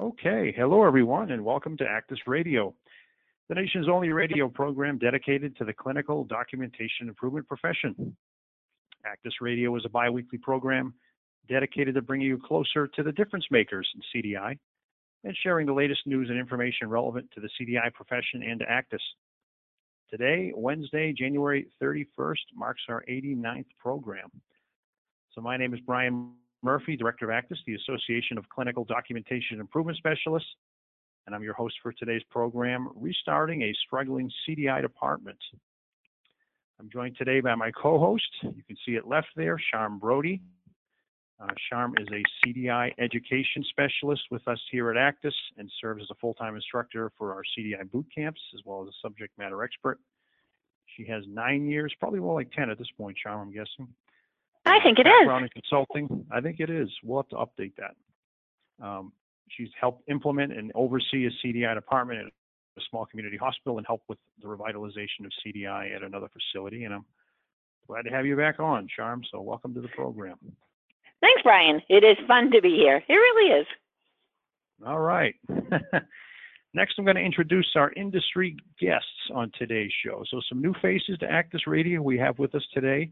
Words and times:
Okay, 0.00 0.54
hello 0.56 0.84
everyone, 0.84 1.32
and 1.32 1.44
welcome 1.44 1.76
to 1.76 1.84
ACDIS 1.84 2.20
Radio, 2.26 2.74
the 3.50 3.54
nation's 3.54 3.90
only 3.90 4.08
radio 4.08 4.48
program 4.48 4.96
dedicated 4.96 5.54
to 5.58 5.66
the 5.66 5.72
clinical 5.74 6.24
documentation 6.24 7.08
improvement 7.08 7.46
profession. 7.46 8.16
ACDIS 9.04 9.34
Radio 9.42 9.76
is 9.76 9.84
a 9.84 9.90
biweekly 9.90 10.38
program 10.38 10.94
dedicated 11.46 11.94
to 11.94 12.00
bringing 12.00 12.26
you 12.26 12.40
closer 12.42 12.88
to 12.88 13.02
the 13.02 13.12
difference 13.12 13.44
makers 13.50 13.86
in 13.94 14.22
CDI 14.22 14.58
and 15.24 15.36
sharing 15.42 15.66
the 15.66 15.74
latest 15.74 16.06
news 16.06 16.30
and 16.30 16.38
information 16.38 16.88
relevant 16.88 17.28
to 17.34 17.40
the 17.42 17.50
CDI 17.60 17.92
profession 17.92 18.42
and 18.42 18.60
to 18.60 18.64
ACDIS. 18.64 19.02
Today, 20.10 20.52
Wednesday, 20.56 21.12
January 21.12 21.66
31st, 21.82 22.36
marks 22.54 22.82
our 22.88 23.04
89th 23.10 23.66
program. 23.78 24.30
So 25.34 25.42
my 25.42 25.58
name 25.58 25.74
is 25.74 25.80
Brian 25.80 26.32
Murphy, 26.62 26.96
Director 26.96 27.30
of 27.30 27.44
ACDIS, 27.44 27.58
the 27.66 27.74
Association 27.74 28.38
of 28.38 28.48
Clinical 28.48 28.84
Documentation 28.84 29.58
Improvement 29.60 29.98
Specialists, 29.98 30.48
and 31.26 31.34
I'm 31.34 31.42
your 31.42 31.54
host 31.54 31.74
for 31.82 31.92
today's 31.92 32.22
program, 32.30 32.88
Restarting 32.94 33.62
a 33.62 33.74
Struggling 33.84 34.30
CDI 34.48 34.80
Department. 34.80 35.38
I'm 36.78 36.88
joined 36.90 37.16
today 37.16 37.40
by 37.40 37.54
my 37.56 37.70
co-host. 37.72 38.28
You 38.42 38.62
can 38.66 38.76
see 38.86 38.92
it 38.92 39.06
left 39.06 39.28
there, 39.36 39.58
Sharme 39.72 39.98
Brodie. 39.98 40.40
Uh, 41.40 41.48
Sharme 41.68 41.94
is 42.00 42.06
a 42.12 42.22
CDI 42.46 42.92
education 42.98 43.64
specialist 43.68 44.22
with 44.30 44.46
us 44.46 44.60
here 44.70 44.90
at 44.90 44.96
ACDIS 44.96 45.34
and 45.58 45.70
serves 45.80 46.02
as 46.02 46.08
a 46.10 46.14
full-time 46.20 46.54
instructor 46.54 47.10
for 47.18 47.32
our 47.32 47.42
CDI 47.56 47.90
boot 47.90 48.06
camps 48.14 48.40
as 48.54 48.60
well 48.64 48.82
as 48.82 48.88
a 48.88 48.96
subject 49.02 49.36
matter 49.36 49.64
expert. 49.64 49.98
She 50.96 51.04
has 51.06 51.24
nine 51.26 51.66
years, 51.66 51.92
probably 51.98 52.20
more 52.20 52.34
like 52.34 52.52
10 52.52 52.70
at 52.70 52.78
this 52.78 52.90
point, 52.96 53.16
Sharme, 53.24 53.40
I'm 53.40 53.52
guessing, 53.52 53.88
I 54.64 54.78
think 54.82 54.98
it 54.98 55.04
background 55.04 55.44
is. 55.44 55.50
in 55.54 55.62
consulting. 55.62 56.26
I 56.30 56.40
think 56.40 56.60
it 56.60 56.70
is. 56.70 56.88
We'll 57.02 57.22
have 57.22 57.28
to 57.30 57.36
update 57.36 57.72
that. 57.76 58.84
Um, 58.84 59.12
she's 59.48 59.68
helped 59.80 60.08
implement 60.08 60.52
and 60.52 60.72
oversee 60.74 61.26
a 61.26 61.46
CDI 61.46 61.74
department 61.74 62.20
at 62.20 62.26
a 62.26 62.80
small 62.90 63.06
community 63.06 63.36
hospital 63.36 63.78
and 63.78 63.86
help 63.86 64.02
with 64.08 64.18
the 64.40 64.48
revitalization 64.48 65.24
of 65.24 65.32
CDI 65.44 65.94
at 65.94 66.02
another 66.02 66.28
facility. 66.28 66.84
And 66.84 66.94
I'm 66.94 67.04
glad 67.86 68.02
to 68.02 68.10
have 68.10 68.26
you 68.26 68.36
back 68.36 68.60
on, 68.60 68.88
Sharme. 68.96 69.22
So 69.30 69.40
welcome 69.40 69.74
to 69.74 69.80
the 69.80 69.88
program. 69.88 70.36
Thanks, 71.20 71.42
Brian. 71.42 71.80
It 71.88 72.04
is 72.04 72.16
fun 72.26 72.50
to 72.50 72.60
be 72.60 72.70
here. 72.70 73.02
It 73.08 73.12
really 73.12 73.60
is. 73.60 73.66
All 74.86 75.00
right. 75.00 75.34
Next, 76.74 76.94
I'm 76.98 77.04
going 77.04 77.16
to 77.16 77.22
introduce 77.22 77.70
our 77.76 77.92
industry 77.92 78.56
guests 78.80 79.06
on 79.34 79.52
today's 79.58 79.92
show. 80.04 80.24
So 80.30 80.40
some 80.48 80.62
new 80.62 80.74
faces 80.80 81.18
to 81.18 81.26
ACDIS 81.26 81.66
Radio 81.66 82.00
we 82.00 82.18
have 82.18 82.38
with 82.38 82.54
us 82.54 82.64
today. 82.72 83.10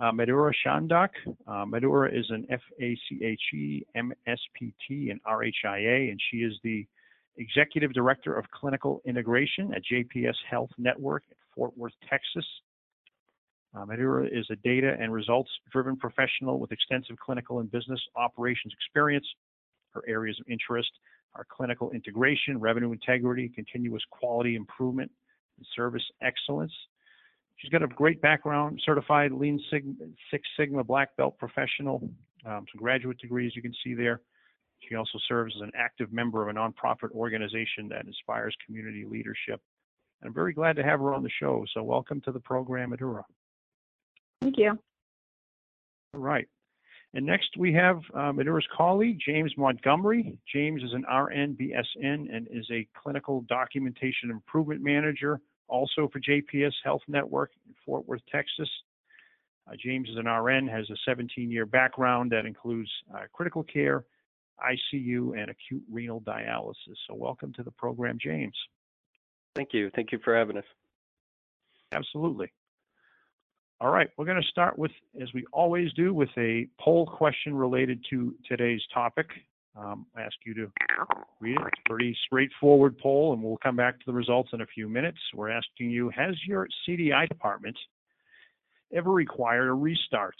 Uh, 0.00 0.12
Chandak. 0.12 1.08
Uh, 1.46 1.64
Madhura 1.64 2.16
is 2.16 2.26
an 2.30 2.46
FACHE, 2.48 3.84
MSPT, 3.96 5.10
and 5.10 5.20
RHIA, 5.24 6.10
and 6.10 6.20
she 6.30 6.38
is 6.38 6.52
the 6.62 6.86
Executive 7.36 7.92
Director 7.92 8.34
of 8.34 8.44
Clinical 8.50 9.00
Integration 9.04 9.72
at 9.74 9.82
JPS 9.84 10.34
Health 10.48 10.70
Network 10.78 11.24
in 11.30 11.36
Fort 11.54 11.76
Worth, 11.76 11.94
Texas. 12.08 12.46
Uh, 13.74 13.84
is 14.32 14.46
a 14.50 14.56
data 14.56 14.96
and 14.98 15.12
results 15.12 15.50
driven 15.70 15.96
professional 15.96 16.58
with 16.58 16.72
extensive 16.72 17.16
clinical 17.18 17.60
and 17.60 17.70
business 17.70 18.00
operations 18.16 18.72
experience. 18.72 19.26
Her 19.92 20.02
areas 20.08 20.38
of 20.40 20.46
interest 20.50 20.90
are 21.34 21.46
clinical 21.50 21.90
integration, 21.90 22.58
revenue 22.58 22.92
integrity, 22.92 23.50
continuous 23.54 24.02
quality 24.10 24.56
improvement, 24.56 25.10
and 25.58 25.66
service 25.76 26.04
excellence. 26.22 26.72
She's 27.58 27.70
got 27.70 27.82
a 27.82 27.88
great 27.88 28.20
background, 28.20 28.80
certified 28.84 29.32
Lean 29.32 29.60
Sigma, 29.70 29.92
Six 30.30 30.48
Sigma 30.56 30.84
Black 30.84 31.16
Belt 31.16 31.36
professional, 31.38 32.08
um, 32.46 32.64
some 32.72 32.80
graduate 32.80 33.18
degrees 33.18 33.52
you 33.54 33.62
can 33.62 33.74
see 33.84 33.94
there. 33.94 34.20
She 34.88 34.94
also 34.94 35.18
serves 35.28 35.54
as 35.56 35.62
an 35.62 35.72
active 35.76 36.12
member 36.12 36.42
of 36.42 36.54
a 36.54 36.58
nonprofit 36.58 37.10
organization 37.10 37.88
that 37.90 38.06
inspires 38.06 38.56
community 38.64 39.04
leadership. 39.04 39.60
And 40.20 40.28
I'm 40.28 40.34
very 40.34 40.52
glad 40.52 40.76
to 40.76 40.84
have 40.84 41.00
her 41.00 41.12
on 41.12 41.24
the 41.24 41.30
show. 41.40 41.64
So 41.74 41.82
welcome 41.82 42.20
to 42.22 42.32
the 42.32 42.40
program, 42.40 42.92
Madhura. 42.92 43.24
Thank 44.40 44.56
you. 44.56 44.78
All 46.14 46.20
right. 46.20 46.46
And 47.14 47.26
next 47.26 47.56
we 47.56 47.72
have 47.72 48.00
uh, 48.14 48.32
Madhura's 48.32 48.66
colleague, 48.76 49.18
James 49.26 49.52
Montgomery. 49.56 50.38
James 50.52 50.82
is 50.82 50.92
an 50.92 51.04
RN 51.12 51.56
BSN 51.60 52.34
and 52.34 52.46
is 52.50 52.68
a 52.70 52.86
clinical 53.02 53.44
documentation 53.48 54.30
improvement 54.30 54.82
manager 54.82 55.40
also 55.68 56.08
for 56.12 56.20
JPS 56.20 56.72
Health 56.84 57.02
Network 57.08 57.50
in 57.66 57.74
Fort 57.84 58.06
Worth, 58.06 58.22
Texas. 58.30 58.68
Uh, 59.66 59.74
James 59.82 60.08
is 60.08 60.16
an 60.16 60.26
RN, 60.26 60.66
has 60.66 60.88
a 60.90 60.96
17 61.06 61.50
year 61.50 61.66
background 61.66 62.32
that 62.32 62.46
includes 62.46 62.90
uh, 63.14 63.22
critical 63.32 63.62
care, 63.62 64.04
ICU, 64.60 65.38
and 65.38 65.50
acute 65.50 65.82
renal 65.90 66.20
dialysis. 66.22 66.96
So, 67.06 67.14
welcome 67.14 67.52
to 67.54 67.62
the 67.62 67.70
program, 67.72 68.18
James. 68.20 68.56
Thank 69.54 69.70
you. 69.72 69.90
Thank 69.94 70.12
you 70.12 70.18
for 70.24 70.36
having 70.36 70.56
us. 70.56 70.64
Absolutely. 71.92 72.52
All 73.80 73.90
right, 73.90 74.08
we're 74.16 74.24
going 74.24 74.42
to 74.42 74.48
start 74.48 74.76
with, 74.76 74.90
as 75.22 75.32
we 75.32 75.44
always 75.52 75.92
do, 75.92 76.12
with 76.12 76.30
a 76.36 76.66
poll 76.80 77.06
question 77.06 77.54
related 77.54 78.04
to 78.10 78.34
today's 78.48 78.82
topic. 78.92 79.28
Um, 79.78 80.06
ask 80.18 80.34
you 80.44 80.54
to 80.54 80.72
read 81.40 81.56
it. 81.56 81.62
It's 81.66 81.80
a 81.86 81.88
pretty 81.88 82.16
straightforward 82.26 82.98
poll, 82.98 83.32
and 83.32 83.42
we'll 83.42 83.58
come 83.58 83.76
back 83.76 83.98
to 83.98 84.04
the 84.06 84.12
results 84.12 84.50
in 84.52 84.60
a 84.60 84.66
few 84.66 84.88
minutes. 84.88 85.18
We're 85.34 85.50
asking 85.50 85.90
you, 85.90 86.10
has 86.10 86.34
your 86.46 86.66
CDI 86.86 87.28
department 87.28 87.76
ever 88.92 89.10
required 89.10 89.68
a 89.68 89.72
restart? 89.72 90.34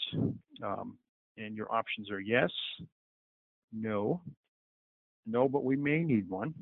Um, 0.63 0.97
and 1.37 1.55
your 1.55 1.73
options 1.73 2.11
are 2.11 2.19
yes, 2.19 2.49
no, 3.71 4.21
no, 5.25 5.47
but 5.47 5.63
we 5.63 5.77
may 5.77 6.03
need 6.03 6.29
one. 6.29 6.53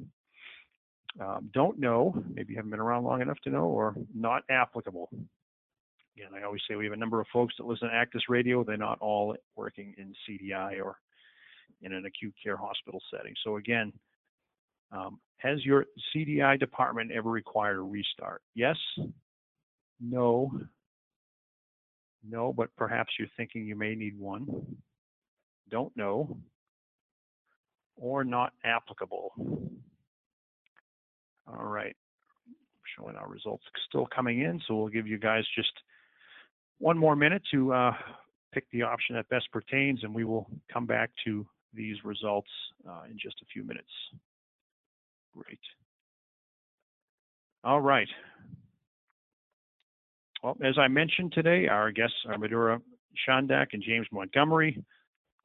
Um, 1.20 1.50
don't 1.52 1.80
know, 1.80 2.24
maybe 2.32 2.52
you 2.52 2.58
haven't 2.58 2.70
been 2.70 2.80
around 2.80 3.06
long 3.06 3.22
enough 3.22 3.40
to 3.46 3.50
know, 3.50 3.66
or 3.66 3.96
not 4.14 4.44
applicable. 4.52 5.10
Again, 6.16 6.30
I 6.36 6.44
always 6.46 6.62
say 6.70 6.76
we 6.76 6.86
have 6.86 6.94
a 6.94 6.98
number 6.98 7.20
of 7.20 7.28
folks 7.34 7.56
that 7.58 7.66
listen 7.66 7.90
to 7.90 7.94
ACDIS 7.96 8.30
Radio. 8.30 8.64
They're 8.64 8.78
not 8.78 9.00
all 9.00 9.36
working 9.56 9.96
in 9.98 10.14
CDI 10.30 10.84
or 10.84 10.98
in 11.82 11.94
an 11.94 12.06
acute 12.06 12.34
care 12.42 12.58
hospital 12.58 13.02
setting. 13.12 13.34
So 13.44 13.58
again, 13.58 13.94
um, 14.92 15.20
has 15.38 15.64
your 15.64 15.86
CDI 16.16 16.60
department 16.60 17.12
ever 17.12 17.30
required 17.30 17.78
a 17.78 17.82
restart? 17.82 18.42
Yes, 18.56 18.78
no, 20.00 20.52
no, 22.28 22.54
but 22.54 22.70
perhaps 22.76 23.14
you're 23.20 23.28
thinking 23.38 23.66
you 23.66 23.76
may 23.76 23.96
need 23.96 24.18
one. 24.18 24.48
Don't 25.70 25.96
know, 25.96 26.38
or 27.98 28.24
not 28.24 28.54
applicable. 28.64 29.32
All 31.48 31.66
right, 31.66 31.96
showing 32.98 33.16
our 33.16 33.28
results 33.28 33.64
still 33.88 34.08
coming 34.14 34.42
in, 34.42 34.62
so 34.68 34.76
we'll 34.76 34.88
give 34.88 35.08
you 35.08 35.18
guys 35.18 35.44
just 35.56 35.72
one 36.80 36.98
more 36.98 37.16
minute 37.16 37.42
to 37.52 37.74
uh, 37.74 37.92
pick 38.54 38.66
the 38.72 38.84
option 38.84 39.16
that 39.16 39.30
best 39.30 39.52
pertains, 39.52 40.04
and 40.04 40.14
we 40.14 40.24
will 40.24 40.50
come 40.72 40.86
back 40.86 41.12
to 41.26 41.46
these 41.74 41.98
results 42.04 42.50
uh, 42.88 43.04
in 43.10 43.18
just 43.22 43.36
a 43.42 43.46
few 43.52 43.64
minutes. 43.64 43.92
Great. 45.36 45.60
All 47.64 47.82
right. 47.82 48.08
Well, 50.44 50.58
as 50.64 50.78
I 50.78 50.88
mentioned 50.88 51.34
today, 51.34 51.68
our 51.68 51.92
guests 51.92 52.16
are 52.28 52.38
Madhura 52.38 52.80
Chandak 53.28 53.68
and 53.74 53.84
James 53.84 54.08
Montgomery. 54.12 54.84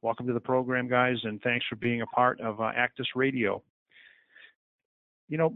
Welcome 0.01 0.27
to 0.27 0.33
the 0.33 0.39
program, 0.39 0.87
guys, 0.87 1.17
and 1.23 1.41
thanks 1.41 1.65
for 1.69 1.75
being 1.75 2.01
a 2.01 2.05
part 2.07 2.39
of 2.41 2.59
uh, 2.59 2.71
ACDIS 2.77 3.07
Radio. 3.15 3.63
You 5.29 5.37
know, 5.37 5.55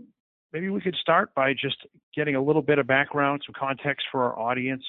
maybe 0.54 0.70
we 0.70 0.82
could 0.82 0.96
start 0.96 1.34
by 1.36 1.54
just 1.54 1.78
getting 2.16 2.36
a 2.36 2.42
little 2.42 2.62
bit 2.62 2.80
of 2.80 2.88
background, 2.88 3.44
some 3.46 3.54
context 3.58 4.06
for 4.12 4.24
our 4.24 4.40
audience. 4.40 4.84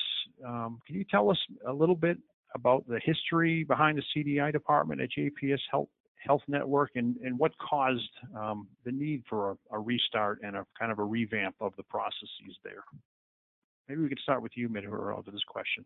Um, 0.46 0.80
can 0.86 0.96
you 0.96 1.04
tell 1.10 1.30
us 1.30 1.38
a 1.66 1.72
little 1.72 1.96
bit 1.96 2.18
about 2.54 2.86
the 2.88 3.00
history 3.04 3.64
behind 3.64 3.98
the 3.98 4.02
CDI 4.16 4.52
department 4.52 5.00
at 5.00 5.10
JPS 5.16 5.60
Health, 5.70 5.88
Health 6.16 6.42
Network 6.48 6.90
and, 6.94 7.16
and 7.24 7.38
what 7.38 7.52
caused 7.58 8.10
um, 8.36 8.66
the 8.84 8.92
need 8.92 9.22
for 9.28 9.52
a, 9.52 9.76
a, 9.76 9.78
restart 9.78 10.40
and 10.42 10.56
a 10.56 10.66
kind 10.78 10.90
of 10.90 10.98
a 10.98 11.04
revamp 11.04 11.54
of 11.60 11.72
the 11.76 11.82
processes 11.84 12.56
there. 12.64 12.82
Maybe 13.88 14.02
we 14.02 14.08
could 14.08 14.18
start 14.20 14.42
with 14.42 14.52
you, 14.54 14.68
Madhura, 14.68 15.16
over 15.16 15.30
this 15.30 15.44
question. 15.46 15.84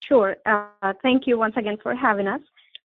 Sure. 0.00 0.36
Uh, 0.44 0.92
thank 1.02 1.26
you 1.26 1.38
once 1.38 1.54
again 1.56 1.78
for 1.82 1.94
having 1.94 2.26
us. 2.26 2.40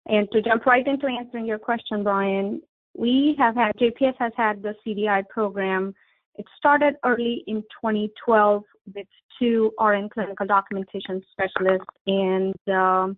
And 0.07 0.29
to 0.31 0.41
jump 0.41 0.65
right 0.65 0.85
into 0.85 1.07
answering 1.07 1.45
your 1.45 1.57
question, 1.57 2.03
Brian, 2.03 2.61
we 2.95 3.35
have 3.37 3.55
had, 3.55 3.73
JPS 3.75 4.15
has 4.19 4.31
had 4.37 4.61
the 4.61 4.75
CDI 4.85 5.27
program. 5.27 5.93
It 6.37 6.45
started 6.57 6.95
early 7.03 7.43
in 7.47 7.61
2012 7.81 8.63
with 8.93 9.07
two 9.39 9.71
RN 9.79 10.09
clinical 10.09 10.45
documentation 10.45 11.21
specialists. 11.31 11.85
And 12.05 12.55
um, 12.69 13.17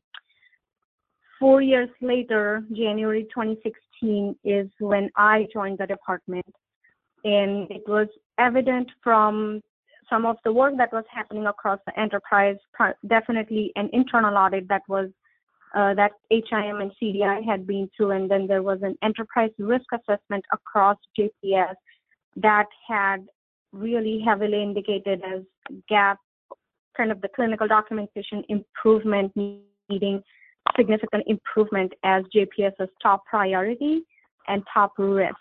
four 1.39 1.61
years 1.61 1.89
later, 2.01 2.63
January 2.71 3.23
2016, 3.23 4.35
is 4.43 4.69
when 4.79 5.09
I 5.17 5.47
joined 5.53 5.79
the 5.79 5.87
department. 5.87 6.45
And 7.25 7.69
it 7.69 7.83
was 7.85 8.07
evident 8.37 8.89
from 9.03 9.61
some 10.09 10.25
of 10.25 10.37
the 10.45 10.53
work 10.53 10.75
that 10.77 10.93
was 10.93 11.03
happening 11.13 11.45
across 11.45 11.79
the 11.85 11.99
enterprise, 11.99 12.55
definitely 13.07 13.71
an 13.75 13.89
internal 13.93 14.35
audit 14.37 14.67
that 14.69 14.81
was 14.87 15.09
uh, 15.75 15.93
that 15.93 16.13
HIM 16.31 16.81
and 16.81 16.91
CDI 16.99 17.45
had 17.45 17.67
been 17.67 17.87
through, 17.95 18.09
and 18.09 18.31
then 18.31 18.47
there 18.47 18.63
was 18.63 18.79
an 18.81 18.97
enterprise 19.03 19.51
risk 19.59 19.85
assessment 19.93 20.43
across 20.51 20.97
JPS 21.15 21.75
that 22.35 22.67
had 22.87 23.27
really 23.71 24.21
heavily 24.25 24.61
indicated 24.61 25.21
as 25.23 25.41
gap, 25.87 26.19
kind 26.95 27.11
of 27.11 27.21
the 27.21 27.29
clinical 27.35 27.67
documentation 27.67 28.43
improvement 28.49 29.31
needing 29.89 30.21
significant 30.77 31.23
improvement 31.27 31.93
as 32.03 32.23
JPS's 32.35 32.89
top 33.01 33.25
priority 33.25 34.01
and 34.47 34.63
top 34.73 34.93
risk. 34.97 35.35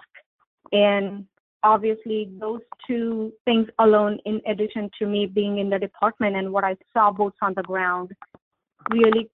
And 0.72 1.26
obviously, 1.62 2.30
those 2.38 2.60
two 2.86 3.32
things 3.44 3.68
alone, 3.78 4.18
in 4.24 4.40
addition 4.46 4.90
to 4.98 5.06
me 5.06 5.26
being 5.26 5.58
in 5.58 5.70
the 5.70 5.78
department 5.78 6.36
and 6.36 6.52
what 6.52 6.64
I 6.64 6.76
saw 6.92 7.10
boots 7.10 7.38
on 7.42 7.54
the 7.54 7.62
ground, 7.62 8.12
really 8.90 9.28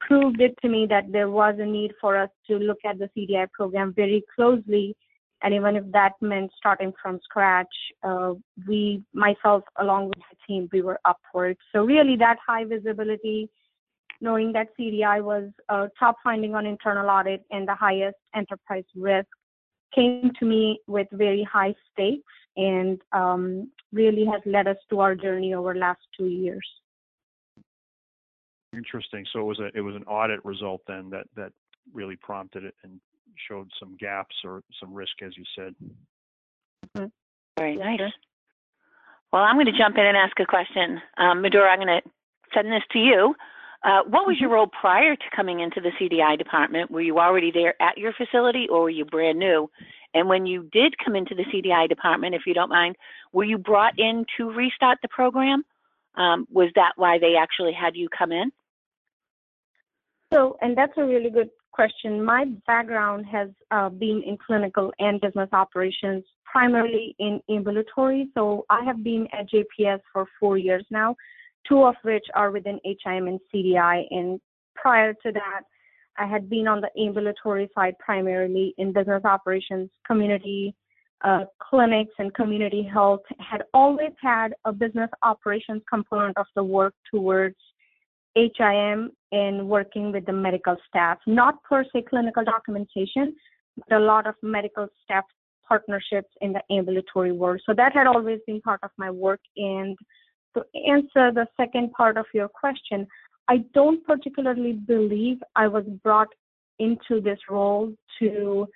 proved 0.00 0.40
it 0.40 0.54
to 0.62 0.68
me 0.68 0.86
that 0.86 1.10
there 1.10 1.30
was 1.30 1.56
a 1.58 1.64
need 1.64 1.92
for 2.00 2.16
us 2.16 2.30
to 2.46 2.58
look 2.58 2.78
at 2.84 2.98
the 2.98 3.08
CDI 3.16 3.50
program 3.52 3.92
very 3.94 4.22
closely. 4.34 4.96
And 5.44 5.52
even 5.52 5.76
if 5.76 5.84
that 5.92 6.12
meant 6.22 6.50
starting 6.56 6.94
from 7.00 7.20
scratch, 7.22 7.68
uh, 8.02 8.32
we, 8.66 9.04
myself, 9.12 9.62
along 9.78 10.06
with 10.06 10.18
the 10.30 10.36
team, 10.48 10.70
we 10.72 10.80
were 10.80 10.98
up 11.04 11.18
for 11.30 11.48
it. 11.48 11.58
So 11.70 11.84
really, 11.84 12.16
that 12.16 12.38
high 12.44 12.64
visibility, 12.64 13.50
knowing 14.22 14.54
that 14.54 14.68
CDI 14.80 15.22
was 15.22 15.50
a 15.68 15.90
top 15.98 16.16
finding 16.24 16.54
on 16.54 16.64
internal 16.64 17.10
audit 17.10 17.44
and 17.50 17.68
the 17.68 17.74
highest 17.74 18.16
enterprise 18.34 18.84
risk, 18.96 19.28
came 19.94 20.30
to 20.40 20.46
me 20.46 20.80
with 20.86 21.08
very 21.12 21.46
high 21.52 21.74
stakes 21.92 22.32
and 22.56 22.98
um, 23.12 23.70
really 23.92 24.24
has 24.24 24.40
led 24.46 24.66
us 24.66 24.78
to 24.88 25.00
our 25.00 25.14
journey 25.14 25.52
over 25.52 25.74
last 25.74 26.00
two 26.16 26.26
years. 26.26 26.66
Interesting. 28.74 29.26
So 29.30 29.40
it 29.40 29.44
was 29.44 29.60
a 29.60 29.70
it 29.76 29.82
was 29.82 29.94
an 29.94 30.04
audit 30.04 30.44
result 30.44 30.80
then 30.88 31.10
that 31.10 31.26
that 31.36 31.52
really 31.92 32.16
prompted 32.16 32.64
it 32.64 32.74
and 32.82 32.98
showed 33.48 33.70
some 33.78 33.96
gaps 33.98 34.34
or 34.44 34.62
some 34.80 34.92
risk, 34.92 35.22
as 35.22 35.32
you 35.36 35.44
said. 35.56 35.74
Very 37.58 37.76
nice. 37.76 38.00
Well, 39.32 39.42
I'm 39.42 39.56
going 39.56 39.66
to 39.66 39.76
jump 39.76 39.96
in 39.96 40.06
and 40.06 40.16
ask 40.16 40.38
a 40.38 40.46
question. 40.46 41.00
Um, 41.16 41.42
Madhura, 41.42 41.70
I'm 41.70 41.78
going 41.78 42.00
to 42.00 42.10
send 42.54 42.68
this 42.68 42.82
to 42.92 42.98
you. 42.98 43.34
Uh, 43.82 44.00
what 44.08 44.26
was 44.26 44.36
your 44.40 44.50
role 44.50 44.68
prior 44.80 45.14
to 45.14 45.24
coming 45.36 45.60
into 45.60 45.80
the 45.80 45.90
CDI 46.00 46.38
department? 46.38 46.90
Were 46.90 47.02
you 47.02 47.18
already 47.18 47.50
there 47.52 47.74
at 47.82 47.98
your 47.98 48.12
facility 48.14 48.66
or 48.70 48.82
were 48.82 48.90
you 48.90 49.04
brand 49.04 49.38
new? 49.38 49.68
And 50.14 50.28
when 50.28 50.46
you 50.46 50.68
did 50.72 50.94
come 51.04 51.16
into 51.16 51.34
the 51.34 51.44
CDI 51.44 51.88
department, 51.88 52.34
if 52.34 52.42
you 52.46 52.54
don't 52.54 52.70
mind, 52.70 52.96
were 53.32 53.44
you 53.44 53.58
brought 53.58 53.98
in 53.98 54.24
to 54.38 54.50
restart 54.50 54.98
the 55.02 55.08
program? 55.08 55.64
Um, 56.14 56.46
was 56.50 56.70
that 56.76 56.92
why 56.96 57.18
they 57.18 57.34
actually 57.38 57.72
had 57.72 57.96
you 57.96 58.08
come 58.08 58.32
in? 58.32 58.52
So, 60.32 60.56
and 60.62 60.78
that's 60.78 60.96
a 60.96 61.04
really 61.04 61.30
good 61.30 61.50
question. 61.74 62.24
My 62.24 62.44
background 62.66 63.26
has 63.26 63.48
uh, 63.72 63.88
been 63.88 64.22
in 64.24 64.38
clinical 64.38 64.92
and 65.00 65.20
business 65.20 65.48
operations, 65.52 66.24
primarily 66.44 67.16
in 67.18 67.40
ambulatory. 67.50 68.28
So 68.34 68.64
I 68.70 68.84
have 68.84 69.02
been 69.02 69.26
at 69.32 69.50
JPS 69.50 70.00
for 70.12 70.26
four 70.38 70.56
years 70.56 70.86
now, 70.90 71.16
two 71.68 71.82
of 71.82 71.96
which 72.02 72.24
are 72.34 72.52
within 72.52 72.78
HIM 72.84 73.26
and 73.26 73.40
CDI. 73.52 74.04
And 74.10 74.40
prior 74.76 75.14
to 75.14 75.32
that, 75.32 75.62
I 76.16 76.26
had 76.26 76.48
been 76.48 76.68
on 76.68 76.80
the 76.80 76.90
ambulatory 77.00 77.68
side 77.74 77.96
primarily 77.98 78.72
in 78.78 78.92
business 78.92 79.24
operations, 79.24 79.90
community 80.06 80.74
uh, 81.24 81.44
clinics, 81.58 82.12
and 82.18 82.32
community 82.34 82.82
health. 82.82 83.22
Had 83.40 83.62
always 83.72 84.12
had 84.22 84.54
a 84.64 84.72
business 84.72 85.10
operations 85.22 85.82
component 85.90 86.36
of 86.36 86.46
the 86.54 86.62
work 86.62 86.94
towards 87.10 87.56
HIM 88.34 89.10
in 89.32 89.68
working 89.68 90.12
with 90.12 90.26
the 90.26 90.32
medical 90.32 90.76
staff, 90.88 91.18
not 91.26 91.62
per 91.62 91.84
se 91.92 92.04
clinical 92.08 92.44
documentation, 92.44 93.34
but 93.76 93.96
a 93.96 94.00
lot 94.00 94.26
of 94.26 94.34
medical 94.42 94.88
staff 95.02 95.24
partnerships 95.66 96.30
in 96.40 96.52
the 96.52 96.62
ambulatory 96.70 97.32
world. 97.32 97.60
So 97.64 97.74
that 97.74 97.92
had 97.92 98.06
always 98.06 98.40
been 98.46 98.60
part 98.60 98.80
of 98.82 98.90
my 98.98 99.10
work. 99.10 99.40
And 99.56 99.96
to 100.54 100.64
answer 100.86 101.32
the 101.32 101.46
second 101.56 101.92
part 101.92 102.16
of 102.16 102.26
your 102.34 102.48
question, 102.48 103.06
I 103.48 103.58
don't 103.74 104.04
particularly 104.04 104.72
believe 104.72 105.38
I 105.56 105.68
was 105.68 105.84
brought 106.02 106.28
into 106.78 107.20
this 107.20 107.38
role 107.48 107.92
to 108.18 108.66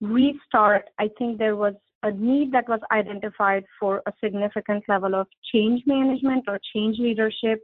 restart. 0.00 0.84
I 0.98 1.08
think 1.18 1.38
there 1.38 1.56
was 1.56 1.74
a 2.02 2.10
need 2.12 2.52
that 2.52 2.68
was 2.68 2.80
identified 2.92 3.64
for 3.80 4.02
a 4.06 4.12
significant 4.22 4.84
level 4.88 5.14
of 5.14 5.26
change 5.52 5.82
management 5.86 6.44
or 6.48 6.60
change 6.74 6.98
leadership 6.98 7.60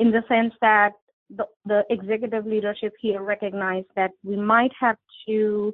in 0.00 0.10
the 0.10 0.22
sense 0.28 0.52
that 0.60 0.92
the, 1.36 1.44
the 1.66 1.84
executive 1.90 2.46
leadership 2.46 2.92
here 3.00 3.22
recognized 3.22 3.86
that 3.94 4.10
we 4.24 4.34
might 4.34 4.72
have 4.80 4.96
to 5.28 5.72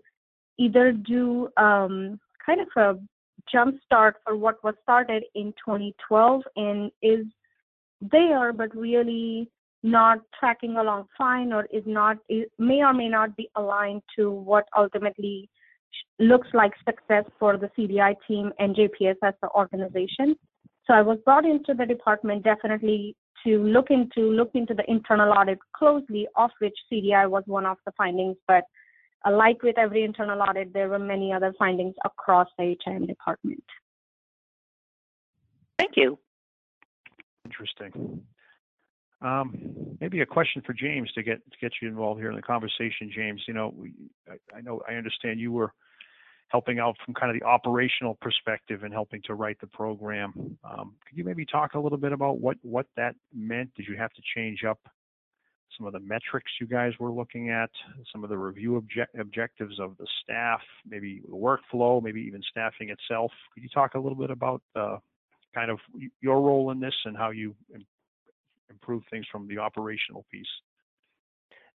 either 0.58 0.92
do 0.92 1.48
um, 1.56 2.20
kind 2.44 2.60
of 2.60 2.68
a 2.76 2.94
jump 3.50 3.76
start 3.84 4.16
for 4.24 4.36
what 4.36 4.62
was 4.64 4.74
started 4.82 5.22
in 5.34 5.54
2012 5.64 6.42
and 6.56 6.90
is 7.00 7.24
there 8.00 8.52
but 8.52 8.74
really 8.76 9.48
not 9.82 10.18
tracking 10.38 10.76
along 10.76 11.06
fine 11.16 11.52
or 11.52 11.64
is 11.72 11.84
not 11.86 12.16
is, 12.28 12.46
may 12.58 12.82
or 12.82 12.92
may 12.92 13.08
not 13.08 13.36
be 13.36 13.48
aligned 13.56 14.02
to 14.16 14.30
what 14.30 14.64
ultimately 14.76 15.48
looks 16.18 16.48
like 16.52 16.72
success 16.84 17.24
for 17.38 17.56
the 17.56 17.70
CDI 17.78 18.16
team 18.26 18.52
and 18.58 18.74
JPS 18.74 19.16
as 19.22 19.34
the 19.40 19.48
organization. 19.54 20.34
So 20.86 20.94
I 20.94 21.02
was 21.02 21.18
brought 21.24 21.44
into 21.44 21.74
the 21.74 21.86
department 21.86 22.42
definitely 22.42 23.14
to 23.46 23.58
look 23.58 23.86
into 23.90 24.30
look 24.30 24.50
into 24.54 24.74
the 24.74 24.84
internal 24.88 25.32
audit 25.32 25.58
closely, 25.74 26.26
of 26.36 26.50
which 26.58 26.76
CDI 26.92 27.30
was 27.30 27.44
one 27.46 27.64
of 27.64 27.78
the 27.86 27.92
findings. 27.96 28.36
But 28.46 28.64
like 29.30 29.62
with 29.62 29.78
every 29.78 30.02
internal 30.02 30.42
audit, 30.42 30.72
there 30.72 30.88
were 30.88 30.98
many 30.98 31.32
other 31.32 31.54
findings 31.58 31.94
across 32.04 32.48
the 32.58 32.76
HIM 32.84 33.06
department. 33.06 33.64
Thank 35.78 35.92
you. 35.96 36.18
Interesting. 37.44 38.22
Um, 39.22 39.96
maybe 40.00 40.20
a 40.20 40.26
question 40.26 40.62
for 40.66 40.72
James 40.74 41.10
to 41.12 41.22
get 41.22 41.38
to 41.50 41.58
get 41.60 41.72
you 41.80 41.88
involved 41.88 42.20
here 42.20 42.30
in 42.30 42.36
the 42.36 42.42
conversation, 42.42 43.10
James. 43.14 43.42
You 43.48 43.54
know, 43.54 43.72
we, 43.76 43.94
I, 44.28 44.58
I 44.58 44.60
know 44.60 44.82
I 44.88 44.94
understand 44.94 45.40
you 45.40 45.52
were 45.52 45.72
helping 46.48 46.78
out 46.78 46.96
from 47.04 47.14
kind 47.14 47.34
of 47.34 47.40
the 47.40 47.46
operational 47.46 48.16
perspective 48.20 48.84
and 48.84 48.92
helping 48.92 49.20
to 49.22 49.34
write 49.34 49.60
the 49.60 49.66
program. 49.66 50.58
Um, 50.64 50.94
could 51.06 51.18
you 51.18 51.24
maybe 51.24 51.44
talk 51.44 51.74
a 51.74 51.78
little 51.78 51.98
bit 51.98 52.12
about 52.12 52.40
what 52.40 52.56
what 52.62 52.86
that 52.96 53.14
meant? 53.34 53.74
Did 53.74 53.86
you 53.88 53.96
have 53.96 54.12
to 54.12 54.22
change 54.34 54.64
up 54.64 54.78
some 55.76 55.86
of 55.86 55.92
the 55.92 56.00
metrics 56.00 56.50
you 56.60 56.66
guys 56.66 56.92
were 56.98 57.10
looking 57.10 57.50
at, 57.50 57.70
some 58.12 58.24
of 58.24 58.30
the 58.30 58.38
review 58.38 58.76
object- 58.76 59.14
objectives 59.18 59.78
of 59.80 59.96
the 59.98 60.06
staff, 60.22 60.60
maybe 60.88 61.20
the 61.28 61.36
workflow, 61.36 62.02
maybe 62.02 62.22
even 62.22 62.40
staffing 62.50 62.90
itself? 62.90 63.32
Could 63.52 63.62
you 63.62 63.68
talk 63.68 63.94
a 63.94 63.98
little 63.98 64.16
bit 64.16 64.30
about 64.30 64.62
uh, 64.74 64.98
kind 65.54 65.70
of 65.70 65.78
your 66.20 66.40
role 66.40 66.70
in 66.70 66.80
this 66.80 66.94
and 67.04 67.16
how 67.16 67.30
you 67.30 67.54
improve 68.70 69.02
things 69.10 69.26
from 69.30 69.48
the 69.48 69.58
operational 69.58 70.24
piece? 70.30 70.46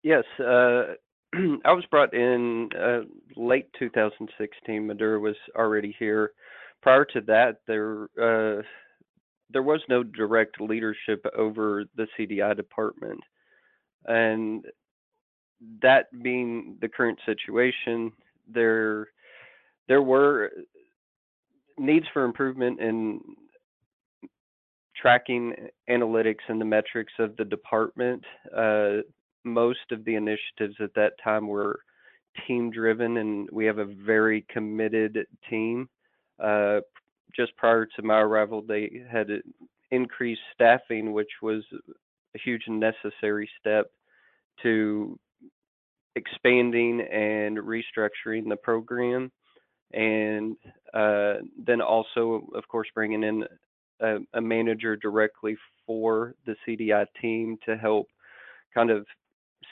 Yes, 0.02 0.24
uh, 0.40 0.94
I 1.64 1.72
was 1.72 1.84
brought 1.90 2.14
in 2.14 2.68
uh, 2.78 3.00
late 3.36 3.68
2016. 3.78 4.86
Madhura 4.86 5.20
was 5.20 5.36
already 5.56 5.94
here. 5.98 6.32
Prior 6.82 7.04
to 7.06 7.20
that, 7.22 7.60
there 7.66 8.04
uh, 8.20 8.62
there 9.50 9.62
was 9.62 9.80
no 9.88 10.02
direct 10.02 10.60
leadership 10.60 11.24
over 11.36 11.84
the 11.96 12.06
CDI 12.18 12.56
department, 12.56 13.20
and 14.06 14.64
that 15.82 16.06
being 16.22 16.76
the 16.80 16.88
current 16.88 17.18
situation, 17.26 18.12
there 18.52 19.08
there 19.88 20.02
were 20.02 20.50
needs 21.78 22.06
for 22.12 22.24
improvement 22.24 22.80
in 22.80 23.20
tracking 25.00 25.54
analytics 25.90 26.44
and 26.48 26.60
the 26.60 26.64
metrics 26.64 27.12
of 27.18 27.36
the 27.36 27.44
department. 27.44 28.24
Uh, 28.56 29.02
most 29.46 29.92
of 29.92 30.04
the 30.04 30.16
initiatives 30.16 30.76
at 30.80 30.94
that 30.94 31.12
time 31.22 31.46
were 31.48 31.80
team 32.46 32.70
driven, 32.70 33.16
and 33.16 33.48
we 33.50 33.64
have 33.64 33.78
a 33.78 33.84
very 33.84 34.44
committed 34.50 35.26
team. 35.48 35.88
Uh, 36.42 36.80
just 37.34 37.56
prior 37.56 37.86
to 37.86 38.02
my 38.02 38.18
arrival, 38.18 38.62
they 38.62 39.02
had 39.10 39.28
increased 39.90 40.40
staffing, 40.54 41.12
which 41.12 41.30
was 41.42 41.62
a 42.34 42.38
huge 42.44 42.62
and 42.66 42.80
necessary 42.80 43.48
step 43.60 43.86
to 44.62 45.18
expanding 46.16 47.00
and 47.00 47.58
restructuring 47.58 48.48
the 48.48 48.56
program. 48.56 49.30
And 49.92 50.56
uh, 50.92 51.34
then 51.64 51.80
also, 51.80 52.48
of 52.54 52.66
course, 52.68 52.88
bringing 52.94 53.22
in 53.22 53.44
a, 54.00 54.16
a, 54.34 54.40
manager 54.40 54.96
directly 54.96 55.56
for 55.86 56.34
the 56.44 56.56
CDI 56.66 57.06
team 57.20 57.56
to 57.66 57.76
help 57.76 58.08
kind 58.74 58.90
of 58.90 59.06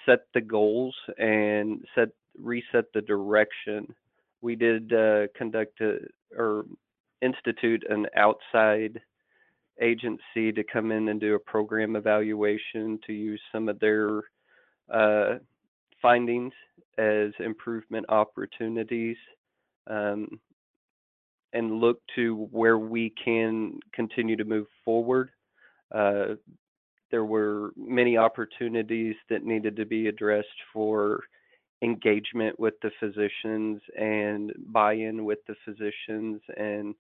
set 0.06 0.20
the 0.34 0.40
goals 0.40 0.94
and 1.18 1.84
set 1.94 2.08
reset 2.40 2.86
the 2.92 3.00
direction. 3.02 3.94
We 4.40 4.56
did 4.56 4.92
uh, 4.92 5.28
conduct 5.36 5.80
a, 5.80 5.98
or 6.36 6.64
institute 7.22 7.84
an 7.88 8.06
outside 8.16 9.00
agency 9.80 10.52
to 10.52 10.62
come 10.64 10.92
in 10.92 11.08
and 11.08 11.20
do 11.20 11.34
a 11.34 11.38
program 11.38 11.96
evaluation 11.96 12.98
to 13.06 13.12
use 13.12 13.40
some 13.52 13.68
of 13.68 13.80
their 13.80 14.22
uh, 14.92 15.38
findings 16.00 16.52
as 16.98 17.30
improvement 17.40 18.06
opportunities 18.08 19.16
um, 19.88 20.28
and 21.52 21.80
look 21.80 22.00
to 22.14 22.48
where 22.50 22.78
we 22.78 23.12
can 23.22 23.78
continue 23.92 24.36
to 24.36 24.44
move 24.44 24.66
forward. 24.84 25.30
Uh, 25.94 26.34
there 27.14 27.24
were 27.24 27.70
many 27.76 28.16
opportunities 28.16 29.14
that 29.30 29.44
needed 29.44 29.76
to 29.76 29.86
be 29.86 30.08
addressed 30.08 30.48
for 30.72 31.20
engagement 31.80 32.58
with 32.58 32.74
the 32.82 32.90
physicians 32.98 33.80
and 33.96 34.52
buy-in 34.72 35.24
with 35.24 35.38
the 35.46 35.54
physicians 35.64 36.40
and 36.56 36.92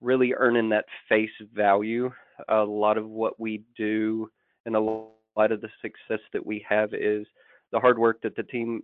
really 0.00 0.32
earning 0.32 0.68
that 0.68 0.84
face 1.08 1.28
value. 1.52 2.08
A 2.50 2.62
lot 2.62 2.96
of 2.98 3.08
what 3.08 3.40
we 3.40 3.64
do 3.76 4.30
and 4.64 4.76
a 4.76 4.80
lot 4.80 5.50
of 5.50 5.60
the 5.60 5.70
success 5.82 6.24
that 6.32 6.46
we 6.46 6.64
have 6.68 6.94
is 6.94 7.26
the 7.72 7.80
hard 7.80 7.98
work 7.98 8.22
that 8.22 8.36
the 8.36 8.44
team 8.44 8.80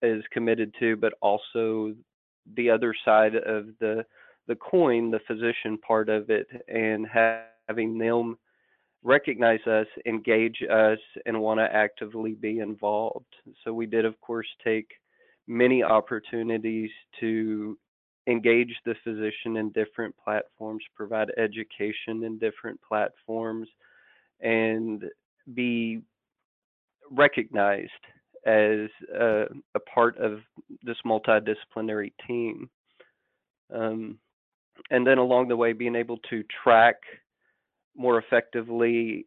is 0.00 0.22
committed 0.30 0.72
to, 0.78 0.94
but 0.94 1.14
also 1.20 1.92
the 2.54 2.70
other 2.70 2.94
side 3.04 3.34
of 3.34 3.66
the 3.80 4.06
the 4.46 4.54
coin, 4.54 5.10
the 5.10 5.20
physician 5.26 5.76
part 5.76 6.08
of 6.08 6.30
it, 6.30 6.46
and 6.68 7.04
having 7.66 7.98
them 7.98 8.38
recognize 9.02 9.64
us, 9.66 9.86
engage 10.06 10.62
us, 10.70 10.98
and 11.26 11.40
want 11.40 11.60
to 11.60 11.74
actively 11.74 12.32
be 12.32 12.58
involved. 12.58 13.34
So 13.64 13.72
we 13.72 13.86
did, 13.86 14.04
of 14.04 14.20
course, 14.20 14.48
take 14.62 14.90
many 15.46 15.82
opportunities 15.82 16.90
to 17.20 17.78
engage 18.26 18.74
the 18.84 18.94
physician 19.04 19.56
in 19.56 19.70
different 19.70 20.14
platforms, 20.22 20.84
provide 20.94 21.30
education 21.38 22.24
in 22.24 22.38
different 22.38 22.78
platforms, 22.86 23.68
and 24.40 25.04
be 25.54 26.02
recognized 27.10 27.90
as 28.44 28.88
a, 29.18 29.44
a 29.74 29.80
part 29.92 30.18
of 30.18 30.40
this 30.82 30.96
multidisciplinary 31.06 32.12
team. 32.26 32.68
Um, 33.74 34.18
and 34.90 35.06
then 35.06 35.18
along 35.18 35.48
the 35.48 35.56
way, 35.56 35.72
being 35.72 35.96
able 35.96 36.18
to 36.30 36.44
track 36.62 36.96
more 37.98 38.18
effectively 38.18 39.26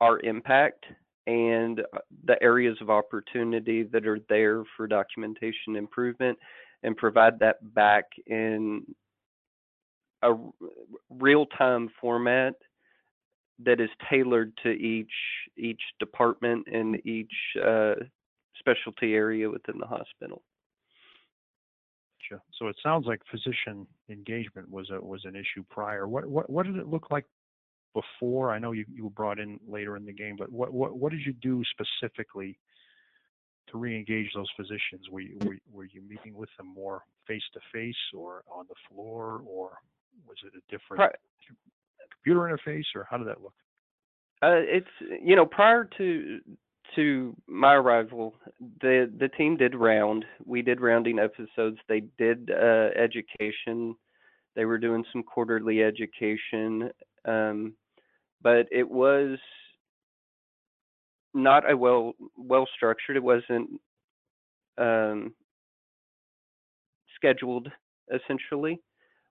our 0.00 0.20
impact 0.20 0.84
and 1.26 1.80
uh, 1.80 1.98
the 2.24 2.40
areas 2.42 2.76
of 2.80 2.90
opportunity 2.90 3.82
that 3.82 4.06
are 4.06 4.20
there 4.28 4.62
for 4.76 4.86
documentation 4.86 5.76
improvement 5.76 6.38
and 6.82 6.96
provide 6.96 7.38
that 7.38 7.56
back 7.74 8.04
in 8.26 8.82
a 10.22 10.32
real-time 11.08 11.88
format 12.00 12.54
that 13.62 13.80
is 13.80 13.90
tailored 14.08 14.52
to 14.62 14.70
each 14.70 15.12
each 15.58 15.80
department 15.98 16.66
and 16.72 16.96
each 17.06 17.32
uh, 17.62 17.94
specialty 18.58 19.14
area 19.14 19.48
within 19.48 19.78
the 19.78 19.86
hospital. 19.86 20.42
Gotcha. 22.30 22.42
So 22.58 22.68
it 22.68 22.76
sounds 22.82 23.06
like 23.06 23.20
physician 23.30 23.86
engagement 24.08 24.70
was 24.70 24.90
a 24.90 25.00
was 25.00 25.24
an 25.24 25.36
issue 25.36 25.64
prior. 25.70 26.08
What 26.08 26.26
what 26.26 26.48
what 26.48 26.66
did 26.66 26.76
it 26.76 26.86
look 26.86 27.10
like 27.10 27.26
before? 27.94 28.52
I 28.52 28.58
know 28.58 28.72
you, 28.72 28.84
you 28.92 29.04
were 29.04 29.10
brought 29.10 29.38
in 29.38 29.58
later 29.68 29.96
in 29.96 30.04
the 30.04 30.12
game, 30.12 30.36
but 30.38 30.50
what, 30.50 30.72
what, 30.72 30.96
what 30.96 31.12
did 31.12 31.20
you 31.24 31.32
do 31.32 31.62
specifically 31.70 32.58
to 33.70 33.78
re-engage 33.78 34.30
those 34.34 34.48
physicians? 34.56 35.08
Were 35.10 35.20
you, 35.20 35.38
were, 35.40 35.56
were 35.72 35.84
you 35.84 36.02
meeting 36.02 36.34
with 36.34 36.48
them 36.56 36.72
more 36.74 37.02
face 37.26 37.42
to 37.54 37.60
face 37.72 37.94
or 38.14 38.42
on 38.50 38.66
the 38.68 38.74
floor, 38.88 39.42
or 39.46 39.78
was 40.26 40.36
it 40.44 40.52
a 40.56 40.70
different 40.70 40.98
Pri- 40.98 41.56
computer 42.12 42.40
interface, 42.40 42.84
or 42.94 43.06
how 43.08 43.16
did 43.16 43.26
that 43.26 43.42
look? 43.42 43.54
Uh, 44.42 44.56
it's 44.56 44.88
you 45.22 45.36
know 45.36 45.44
prior 45.44 45.88
to 45.98 46.40
to 46.96 47.36
my 47.46 47.74
arrival, 47.74 48.34
the 48.80 49.10
the 49.18 49.28
team 49.28 49.56
did 49.56 49.74
round. 49.74 50.24
We 50.44 50.62
did 50.62 50.80
rounding 50.80 51.18
episodes. 51.18 51.78
They 51.88 52.04
did 52.18 52.50
uh, 52.50 52.88
education. 52.96 53.94
They 54.56 54.64
were 54.64 54.78
doing 54.78 55.04
some 55.12 55.22
quarterly 55.22 55.82
education. 55.82 56.90
Um, 57.24 57.74
but 58.42 58.66
it 58.70 58.88
was 58.88 59.38
not 61.34 61.70
a 61.70 61.76
well 61.76 62.14
well 62.36 62.66
structured. 62.76 63.16
It 63.16 63.22
wasn't 63.22 63.80
um, 64.78 65.34
scheduled 67.16 67.68
essentially. 68.12 68.80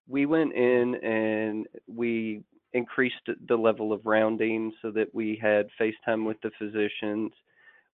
We 0.08 0.26
went 0.26 0.54
in 0.54 0.96
and 1.04 1.68
we 1.88 2.42
increased 2.74 3.30
the 3.48 3.56
level 3.56 3.92
of 3.92 4.06
rounding 4.06 4.72
so 4.82 4.92
that 4.92 5.14
we 5.14 5.40
had 5.42 5.68
FaceTime 5.80 6.26
with 6.26 6.38
the 6.42 6.52
physicians. 6.58 7.32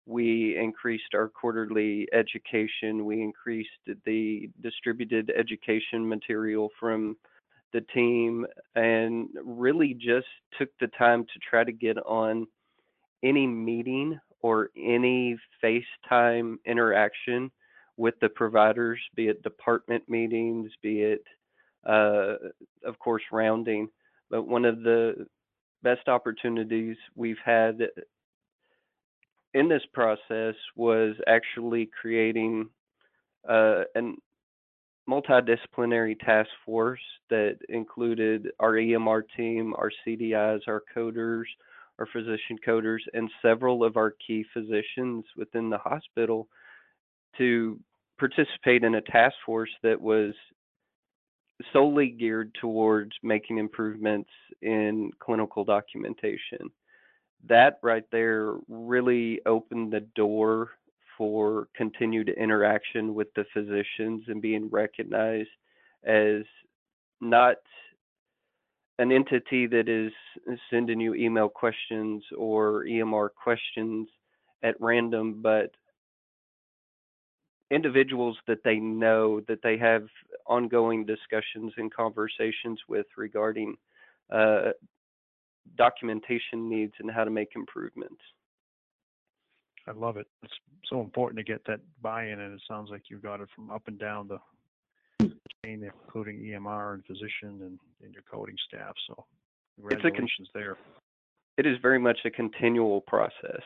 We 0.07 0.57
increased 0.59 1.15
our 1.15 1.29
quarterly 1.29 2.07
education. 2.13 3.07
We 3.07 3.23
increased 3.23 3.71
the 4.05 4.51
distributed 4.61 5.33
education 5.37 6.07
material 6.07 6.69
from 6.79 7.17
the 7.75 7.83
team 7.93 8.47
and 8.77 9.29
really 9.45 9.93
just 9.93 10.29
took 10.59 10.71
the 10.81 10.87
time 10.97 11.25
to 11.25 11.41
try 11.51 11.65
to 11.65 11.73
get 11.73 11.99
on 11.99 12.47
any 13.23 13.47
meeting 13.47 14.19
or 14.41 14.71
any 14.77 15.37
FaceTime 15.63 16.57
interaction 16.65 17.51
with 17.97 18.15
the 18.21 18.29
providers, 18.29 19.01
be 19.17 19.29
it 19.29 19.43
department 19.43 20.09
meetings, 20.09 20.71
be 20.83 21.03
it, 21.03 21.25
uh, 21.85 22.35
of 22.85 22.99
course, 22.99 23.23
rounding. 23.33 23.89
But 24.31 24.47
one 24.47 24.65
of 24.65 24.83
the 24.83 25.27
best 25.83 26.09
opportunities 26.09 26.97
we've 27.17 27.39
had 27.45 27.81
in 29.53 29.69
this 29.69 29.83
process 29.93 30.55
was 30.77 31.15
actually 31.27 31.91
creating 32.01 32.69
uh, 33.49 33.83
an 33.95 34.17
multidisciplinary 35.09 36.19
task 36.19 36.51
force 36.65 37.01
that 37.31 37.59
included 37.69 38.51
our 38.61 38.73
EMR 38.73 39.23
team, 39.37 39.75
our 39.77 39.91
CDIs, 40.07 40.61
our 40.67 40.83
coders, 40.95 41.45
our 41.99 42.07
physician 42.07 42.59
coders, 42.67 43.01
and 43.13 43.31
several 43.43 43.85
of 43.85 43.97
our 43.97 44.15
key 44.27 44.45
physicians 44.53 45.25
within 45.37 45.71
the 45.71 45.79
hospital 45.79 46.49
to 47.39 47.79
participate 48.19 48.85
in 48.85 48.97
a 48.97 49.01
task 49.03 49.35
force 49.45 49.71
that 49.83 50.01
was 50.01 50.35
solely 51.73 52.09
geared 52.09 52.55
towards 52.61 53.13
making 53.23 53.59
improvements 53.59 54.31
in 54.63 55.11
clinical 55.21 55.65
documentation. 55.65 56.71
That 57.47 57.79
right 57.83 58.05
there 58.11 58.55
really 58.69 59.41
opened 59.47 59.93
the 59.93 60.01
door 60.17 60.71
for 61.17 61.69
continued 61.77 62.29
interaction 62.29 63.15
with 63.15 63.29
the 63.35 63.45
physicians 63.53 64.25
and 64.29 64.43
being 64.43 64.69
recognized 64.71 65.49
as 66.05 66.43
not 67.21 67.57
an 68.99 69.11
entity 69.11 69.67
that 69.67 69.89
is 69.89 70.13
sending 70.71 71.01
you 71.01 71.15
email 71.15 71.49
questions 71.49 72.23
or 72.37 72.85
EMR 72.85 73.29
questions 73.43 74.09
at 74.63 74.81
random, 74.81 75.41
but 75.43 75.71
individuals 77.71 78.37
that 78.47 78.63
they 78.65 78.77
know 78.77 79.41
that 79.49 79.61
they 79.63 79.77
have 79.77 80.05
ongoing 80.47 81.05
discussions 81.05 81.73
and 81.77 81.93
conversations 81.93 82.79
with 82.89 83.07
regarding 83.17 83.77
uh, 84.33 84.71
documentation 85.77 86.69
needs 86.69 86.93
and 87.01 87.11
how 87.11 87.25
to 87.25 87.31
make 87.31 87.51
improvements. 87.57 88.21
I 89.87 89.93
love 89.93 90.17
it. 90.17 90.27
It's 90.43 90.53
so 90.89 91.01
important 91.01 91.39
to 91.39 91.45
get 91.45 91.63
that 91.67 91.81
buy-in, 92.03 92.41
and 92.41 92.55
it 92.55 92.63
sounds 92.69 92.91
like 92.91 93.03
you've 93.11 93.23
got 93.23 93.41
it 93.41 93.49
from 93.55 93.71
up 93.71 93.83
and 93.87 93.99
down 93.99 94.29
the 94.29 94.39
chain, 95.65 95.91
including 96.07 96.39
EMR 96.39 96.95
and 96.95 97.05
physician 97.05 97.61
and, 97.63 97.79
and 98.03 98.15
your 98.15 98.25
coding 98.31 98.57
staff. 98.69 98.95
So 99.09 99.25
congratulations 99.77 100.49
con- 100.53 100.61
there. 100.63 100.77
It 101.57 101.67
is 101.67 101.77
very 101.83 101.99
much 101.99 102.19
a 102.25 102.31
continual 102.31 103.03
process. 103.03 103.63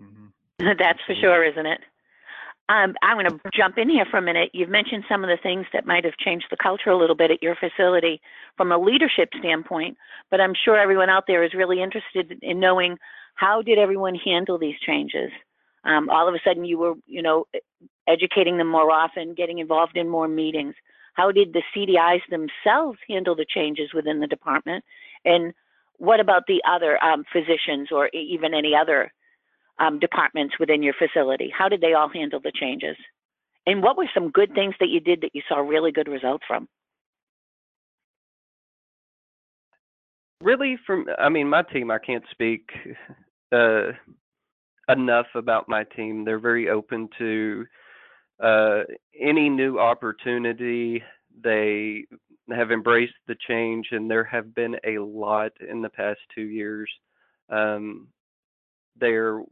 Mm-hmm. 0.00 0.26
That's 0.78 1.00
for 1.06 1.14
sure, 1.20 1.44
isn't 1.44 1.66
it? 1.66 1.80
Um, 2.68 2.94
I'm 3.02 3.16
going 3.16 3.26
to 3.28 3.40
jump 3.52 3.78
in 3.78 3.88
here 3.88 4.04
for 4.08 4.18
a 4.18 4.22
minute. 4.22 4.50
You've 4.52 4.68
mentioned 4.68 5.02
some 5.08 5.24
of 5.24 5.28
the 5.28 5.38
things 5.42 5.66
that 5.72 5.86
might 5.86 6.04
have 6.04 6.16
changed 6.24 6.46
the 6.52 6.56
culture 6.56 6.90
a 6.90 6.96
little 6.96 7.16
bit 7.16 7.32
at 7.32 7.42
your 7.42 7.56
facility 7.56 8.20
from 8.56 8.70
a 8.70 8.78
leadership 8.78 9.30
standpoint, 9.40 9.96
but 10.30 10.40
I'm 10.40 10.52
sure 10.64 10.78
everyone 10.78 11.10
out 11.10 11.24
there 11.26 11.42
is 11.42 11.52
really 11.52 11.82
interested 11.82 12.38
in 12.42 12.60
knowing 12.60 12.96
how 13.34 13.62
did 13.62 13.78
everyone 13.78 14.14
handle 14.14 14.58
these 14.58 14.78
changes? 14.86 15.30
Um, 15.84 16.10
all 16.10 16.28
of 16.28 16.34
a 16.34 16.40
sudden, 16.44 16.64
you 16.64 16.78
were, 16.78 16.94
you 17.06 17.22
know, 17.22 17.46
educating 18.06 18.58
them 18.58 18.68
more 18.68 18.90
often, 18.90 19.34
getting 19.34 19.58
involved 19.58 19.96
in 19.96 20.08
more 20.08 20.28
meetings. 20.28 20.74
How 21.14 21.32
did 21.32 21.52
the 21.52 21.62
CDIs 21.74 22.20
themselves 22.30 22.98
handle 23.08 23.34
the 23.34 23.46
changes 23.48 23.90
within 23.94 24.20
the 24.20 24.26
department? 24.26 24.84
And 25.24 25.52
what 25.98 26.20
about 26.20 26.44
the 26.46 26.62
other 26.68 27.02
um, 27.02 27.24
physicians 27.32 27.88
or 27.92 28.08
even 28.08 28.54
any 28.54 28.74
other 28.74 29.12
um, 29.78 29.98
departments 29.98 30.54
within 30.58 30.82
your 30.82 30.94
facility? 30.94 31.52
How 31.56 31.68
did 31.68 31.80
they 31.80 31.94
all 31.94 32.08
handle 32.08 32.40
the 32.40 32.52
changes? 32.54 32.96
And 33.66 33.82
what 33.82 33.96
were 33.96 34.08
some 34.14 34.30
good 34.30 34.54
things 34.54 34.74
that 34.80 34.88
you 34.88 35.00
did 35.00 35.20
that 35.22 35.34
you 35.34 35.42
saw 35.48 35.58
really 35.58 35.92
good 35.92 36.08
results 36.08 36.44
from? 36.46 36.68
Really, 40.40 40.78
from 40.86 41.06
I 41.18 41.28
mean, 41.28 41.48
my 41.48 41.62
team, 41.62 41.90
I 41.90 41.98
can't 41.98 42.24
speak 42.30 42.70
uh, 43.52 43.92
enough 44.88 45.26
about 45.34 45.68
my 45.68 45.84
team. 45.84 46.24
They're 46.24 46.38
very 46.38 46.70
open 46.70 47.08
to 47.18 47.66
uh, 48.42 48.80
any 49.18 49.48
new 49.50 49.78
opportunity. 49.78 51.02
They 51.42 52.06
have 52.50 52.72
embraced 52.72 53.14
the 53.28 53.36
change, 53.46 53.88
and 53.90 54.10
there 54.10 54.24
have 54.24 54.54
been 54.54 54.76
a 54.86 54.98
lot 54.98 55.52
in 55.68 55.82
the 55.82 55.90
past 55.90 56.20
two 56.34 56.42
years. 56.42 56.90
Um, 57.50 58.08
they're 58.98 59.42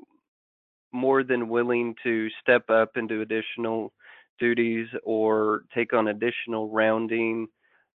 more 0.92 1.22
than 1.22 1.48
willing 1.48 1.94
to 2.02 2.28
step 2.40 2.70
up 2.70 2.92
and 2.96 3.08
do 3.08 3.20
additional 3.20 3.92
duties 4.38 4.88
or 5.04 5.64
take 5.74 5.92
on 5.92 6.08
additional 6.08 6.70
rounding. 6.70 7.46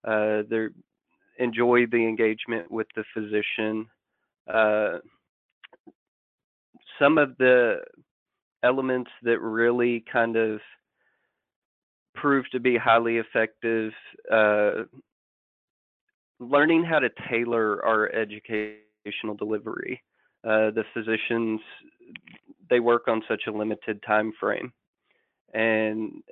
Uh, 0.04 0.44
they 0.50 0.68
enjoy 1.40 1.86
the 1.88 1.98
engagement 1.98 2.70
with 2.72 2.88
the 2.96 3.04
physician. 3.14 3.88
Uh, 4.52 5.00
some 7.00 7.18
of 7.18 7.36
the 7.38 7.78
elements 8.64 9.12
that 9.24 9.40
really 9.40 10.04
kind 10.12 10.36
of 10.36 10.60
proved 12.16 12.52
to 12.52 12.60
be 12.60 12.78
highly 12.78 13.18
effective 13.18 13.92
uh, 14.32 14.84
learning 16.40 16.84
how 16.84 17.00
to 17.00 17.10
tailor 17.30 17.84
our 17.86 18.10
educational 18.14 19.36
delivery 19.38 20.02
uh, 20.46 20.72
the 20.72 20.84
physicians 20.94 21.60
they 22.70 22.80
work 22.80 23.08
on 23.08 23.22
such 23.28 23.44
a 23.48 23.52
limited 23.52 24.02
time 24.06 24.32
frame 24.40 24.72
and 25.54 26.24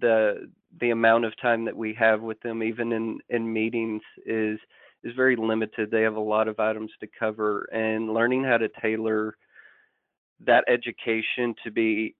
the 0.00 0.50
the 0.80 0.90
amount 0.90 1.24
of 1.24 1.32
time 1.40 1.64
that 1.64 1.76
we 1.76 1.94
have 1.94 2.20
with 2.20 2.40
them 2.40 2.62
even 2.62 2.92
in 2.92 3.18
in 3.28 3.52
meetings 3.52 4.02
is 4.26 4.58
is 5.02 5.14
very 5.14 5.36
limited 5.36 5.90
they 5.90 6.02
have 6.02 6.16
a 6.16 6.20
lot 6.20 6.48
of 6.48 6.58
items 6.58 6.90
to 7.00 7.06
cover 7.18 7.68
and 7.72 8.12
learning 8.12 8.42
how 8.42 8.56
to 8.56 8.68
tailor 8.80 9.36
that 10.40 10.64
education 10.68 11.54
to 11.62 11.70
be 11.70 12.14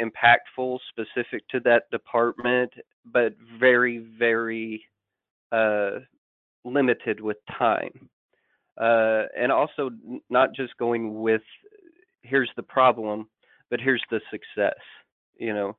impactful, 0.00 0.78
specific 0.90 1.46
to 1.48 1.60
that 1.60 1.90
department, 1.90 2.72
but 3.04 3.34
very, 3.58 3.98
very 4.18 4.84
uh, 5.52 6.00
limited 6.64 7.20
with 7.20 7.36
time. 7.58 8.08
Uh, 8.80 9.24
and 9.38 9.52
also, 9.52 9.90
not 10.30 10.54
just 10.54 10.76
going 10.78 11.20
with 11.20 11.42
here's 12.22 12.50
the 12.56 12.62
problem, 12.62 13.28
but 13.70 13.80
here's 13.80 14.02
the 14.10 14.20
success. 14.30 14.78
You 15.36 15.54
know, 15.54 15.76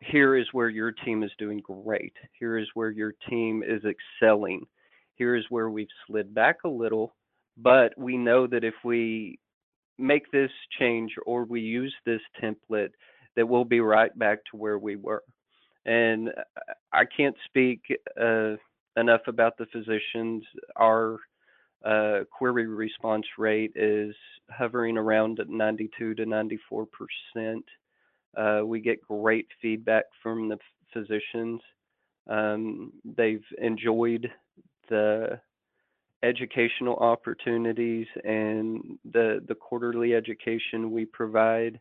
here 0.00 0.36
is 0.36 0.46
where 0.52 0.68
your 0.68 0.92
team 0.92 1.22
is 1.22 1.32
doing 1.38 1.60
great. 1.60 2.14
Here 2.38 2.58
is 2.58 2.68
where 2.74 2.90
your 2.90 3.14
team 3.28 3.62
is 3.62 3.82
excelling. 3.84 4.64
Here 5.16 5.34
is 5.34 5.44
where 5.50 5.70
we've 5.70 5.88
slid 6.06 6.32
back 6.34 6.58
a 6.64 6.68
little, 6.68 7.14
but 7.56 7.96
we 7.98 8.16
know 8.16 8.46
that 8.46 8.64
if 8.64 8.74
we 8.84 9.38
make 9.98 10.30
this 10.30 10.50
change 10.78 11.12
or 11.26 11.44
we 11.44 11.60
use 11.60 11.94
this 12.06 12.20
template, 12.40 12.92
that 13.34 13.48
we'll 13.48 13.64
be 13.64 13.80
right 13.80 14.16
back 14.16 14.38
to 14.50 14.56
where 14.56 14.78
we 14.78 14.96
were. 14.96 15.24
And 15.84 16.30
I 16.92 17.04
can't 17.04 17.36
speak 17.46 17.80
uh, 18.20 18.54
enough 18.96 19.22
about 19.26 19.56
the 19.58 19.66
physicians. 19.72 20.44
Our 20.76 21.18
uh, 21.84 22.20
query 22.30 22.66
response 22.66 23.26
rate 23.36 23.72
is 23.74 24.14
hovering 24.50 24.96
around 24.96 25.40
92 25.48 26.14
to 26.14 26.26
94 26.26 26.86
percent. 26.86 27.64
Uh, 28.38 28.62
we 28.64 28.80
get 28.80 29.02
great 29.02 29.48
feedback 29.60 30.04
from 30.22 30.48
the 30.48 30.58
physicians. 30.92 31.60
Um, 32.28 32.92
they've 33.16 33.44
enjoyed 33.60 34.30
the 34.88 35.40
educational 36.22 36.96
opportunities 36.96 38.06
and 38.24 38.98
the 39.12 39.44
the 39.48 39.54
quarterly 39.54 40.14
education 40.14 40.90
we 40.90 41.04
provide. 41.04 41.78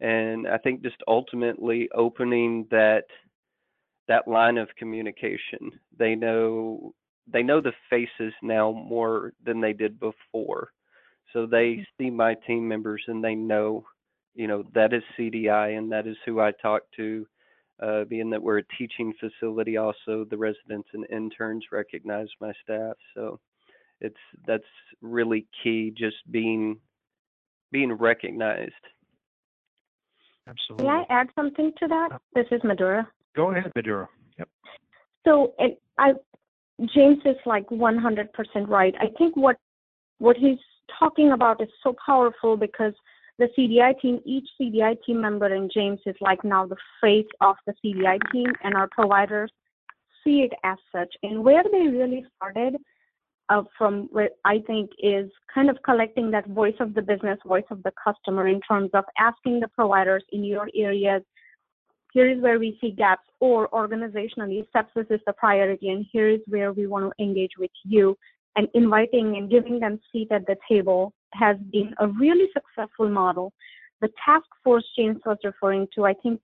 And 0.00 0.46
i 0.48 0.58
think 0.58 0.82
just 0.82 1.02
ultimately 1.08 1.88
opening 1.94 2.66
that 2.70 3.04
that 4.08 4.28
line 4.28 4.58
of 4.58 4.68
communication. 4.76 5.72
They 5.98 6.14
know 6.14 6.94
they 7.32 7.42
know 7.42 7.60
the 7.60 7.72
faces 7.90 8.32
now 8.42 8.70
more 8.72 9.32
than 9.44 9.60
they 9.60 9.72
did 9.72 9.98
before. 9.98 10.70
So 11.32 11.46
they 11.46 11.84
see 11.98 12.10
my 12.10 12.34
team 12.46 12.68
members 12.68 13.02
and 13.08 13.22
they 13.22 13.34
know 13.34 13.84
you 14.36 14.46
know 14.46 14.62
that 14.74 14.92
is 14.92 15.02
cdi 15.18 15.76
and 15.76 15.90
that 15.90 16.06
is 16.06 16.16
who 16.24 16.40
i 16.40 16.52
talk 16.62 16.82
to 16.94 17.26
uh, 17.80 18.04
being 18.04 18.30
that 18.30 18.42
we're 18.42 18.58
a 18.58 18.62
teaching 18.78 19.12
facility 19.20 19.76
also 19.76 20.24
the 20.30 20.36
residents 20.36 20.88
and 20.94 21.06
interns 21.10 21.64
recognize 21.70 22.28
my 22.40 22.52
staff. 22.62 22.96
So 23.14 23.38
it's 24.00 24.16
that's 24.46 24.64
really 25.02 25.46
key 25.62 25.92
just 25.96 26.16
being 26.30 26.78
being 27.72 27.92
recognized. 27.92 28.72
Absolutely. 30.48 30.86
May 30.86 30.92
i 30.92 31.04
add 31.10 31.28
something 31.34 31.72
to 31.78 31.88
that? 31.88 32.08
Uh, 32.12 32.18
this 32.34 32.46
is 32.50 32.60
madhura. 32.62 33.06
go 33.34 33.50
ahead 33.50 33.72
madhura. 33.76 34.06
Yep. 34.38 34.48
So 35.26 35.54
it, 35.58 35.80
i 35.98 36.12
james 36.94 37.18
is 37.24 37.36
like 37.46 37.66
100% 37.68 38.28
right. 38.68 38.94
I 39.00 39.06
think 39.18 39.36
what 39.36 39.56
what 40.18 40.36
he's 40.36 40.58
talking 40.98 41.32
about 41.32 41.60
is 41.60 41.68
so 41.82 41.94
powerful 42.04 42.56
because 42.56 42.94
the 43.38 43.48
CDI 43.58 44.00
team, 44.00 44.20
each 44.24 44.48
CDI 44.60 44.96
team 45.04 45.20
member, 45.20 45.46
and 45.46 45.70
James 45.72 46.00
is 46.06 46.16
like 46.20 46.42
now 46.42 46.66
the 46.66 46.76
face 47.00 47.26
of 47.40 47.56
the 47.66 47.74
CDI 47.84 48.18
team, 48.32 48.46
and 48.64 48.74
our 48.74 48.88
providers 48.90 49.52
see 50.24 50.40
it 50.40 50.52
as 50.64 50.78
such. 50.90 51.12
And 51.22 51.44
where 51.44 51.62
they 51.70 51.86
really 51.88 52.24
started 52.36 52.76
uh, 53.48 53.62
from 53.76 54.08
what 54.10 54.38
I 54.44 54.58
think 54.66 54.90
is 54.98 55.30
kind 55.54 55.70
of 55.70 55.76
collecting 55.84 56.30
that 56.30 56.48
voice 56.48 56.74
of 56.80 56.94
the 56.94 57.02
business, 57.02 57.38
voice 57.46 57.64
of 57.70 57.82
the 57.82 57.92
customer 58.02 58.48
in 58.48 58.60
terms 58.62 58.90
of 58.94 59.04
asking 59.18 59.60
the 59.60 59.68
providers 59.68 60.24
in 60.32 60.42
your 60.42 60.68
areas, 60.74 61.22
here 62.12 62.30
is 62.30 62.40
where 62.40 62.58
we 62.58 62.78
see 62.80 62.92
gaps, 62.92 63.28
or 63.40 63.68
organizationally, 63.68 64.66
sepsis 64.74 65.10
is 65.10 65.20
the 65.26 65.34
priority, 65.34 65.90
and 65.90 66.06
here 66.10 66.28
is 66.28 66.40
where 66.46 66.72
we 66.72 66.86
want 66.86 67.12
to 67.12 67.22
engage 67.22 67.52
with 67.58 67.70
you. 67.84 68.16
And 68.56 68.68
inviting 68.72 69.36
and 69.36 69.50
giving 69.50 69.78
them 69.78 70.00
seat 70.10 70.28
at 70.30 70.46
the 70.46 70.56
table 70.66 71.12
has 71.32 71.56
been 71.72 71.94
a 71.98 72.08
really 72.08 72.48
successful 72.52 73.08
model. 73.08 73.52
The 74.00 74.08
task 74.24 74.46
force 74.62 74.84
James 74.96 75.20
was 75.24 75.38
referring 75.44 75.88
to, 75.94 76.04
I 76.04 76.14
think 76.22 76.40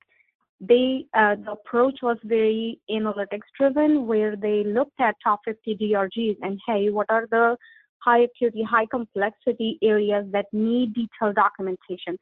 they 0.63 1.05
uh, 1.15 1.35
the 1.45 1.53
approach 1.53 1.99
was 2.03 2.17
very 2.23 2.81
analytics 2.89 3.49
driven 3.59 4.07
where 4.07 4.37
they 4.37 4.63
looked 4.65 5.01
at 5.01 5.17
top 5.23 5.41
50 5.45 5.77
drgs 5.77 6.37
and 6.41 6.59
hey 6.67 6.89
what 6.89 7.07
are 7.11 7.27
the 7.33 7.57
high 7.99 8.21
acuity 8.21 8.63
high 8.63 8.87
complexity 8.87 9.77
areas 9.83 10.25
that 10.31 10.47
need 10.53 10.95
detailed 10.95 11.35
documentation 11.35 12.17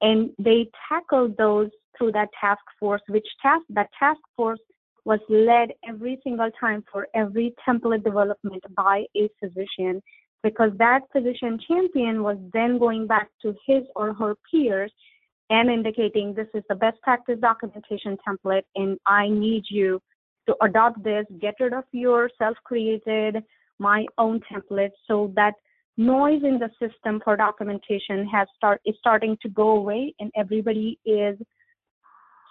and 0.00 0.30
they 0.38 0.66
tackled 0.88 1.36
those 1.36 1.68
through 1.96 2.10
that 2.12 2.28
task 2.40 2.62
force 2.80 3.02
which 3.08 3.26
task 3.42 3.62
that 3.68 3.90
task 3.98 4.20
force 4.34 4.60
was 5.04 5.20
led 5.28 5.68
every 5.86 6.18
single 6.24 6.50
time 6.58 6.82
for 6.90 7.06
every 7.14 7.54
template 7.68 8.02
development 8.02 8.62
by 8.74 9.04
a 9.14 9.28
physician 9.38 10.02
because 10.44 10.70
that 10.76 11.00
physician 11.10 11.58
champion 11.66 12.22
was 12.22 12.36
then 12.52 12.78
going 12.78 13.06
back 13.08 13.30
to 13.42 13.54
his 13.66 13.82
or 13.96 14.12
her 14.12 14.36
peers 14.48 14.92
and 15.50 15.70
indicating 15.70 16.34
this 16.34 16.46
is 16.54 16.62
the 16.68 16.74
best 16.74 17.00
practice 17.02 17.38
documentation 17.40 18.16
template 18.28 18.62
and 18.76 18.98
I 19.06 19.28
need 19.28 19.64
you 19.70 20.00
to 20.46 20.54
adopt 20.62 21.02
this, 21.02 21.24
get 21.40 21.54
rid 21.58 21.72
of 21.72 21.84
your 21.92 22.30
self-created, 22.38 23.42
my 23.78 24.04
own 24.18 24.40
template 24.52 24.90
so 25.08 25.32
that 25.34 25.54
noise 25.96 26.42
in 26.44 26.58
the 26.58 26.70
system 26.78 27.22
for 27.24 27.36
documentation 27.36 28.28
has 28.28 28.46
start 28.54 28.80
is 28.84 28.94
starting 28.98 29.38
to 29.40 29.48
go 29.48 29.70
away 29.70 30.14
and 30.20 30.30
everybody 30.36 30.98
is 31.06 31.38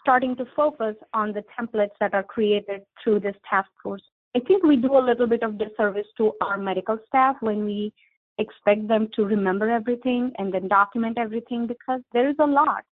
starting 0.01 0.35
to 0.35 0.45
focus 0.55 0.95
on 1.13 1.31
the 1.31 1.43
templates 1.57 1.95
that 1.99 2.13
are 2.13 2.23
created 2.23 2.81
through 3.01 3.19
this 3.19 3.35
task 3.47 3.69
force. 3.81 4.01
I 4.35 4.39
think 4.39 4.63
we 4.63 4.77
do 4.77 4.97
a 4.97 5.05
little 5.05 5.27
bit 5.27 5.43
of 5.43 5.57
disservice 5.57 6.07
to 6.17 6.33
our 6.41 6.57
medical 6.57 6.97
staff 7.07 7.35
when 7.41 7.65
we 7.65 7.93
expect 8.39 8.87
them 8.87 9.07
to 9.15 9.25
remember 9.25 9.69
everything 9.69 10.31
and 10.37 10.51
then 10.51 10.67
document 10.67 11.17
everything 11.19 11.67
because 11.67 12.01
there 12.13 12.29
is 12.29 12.35
a 12.39 12.45
lot. 12.45 12.83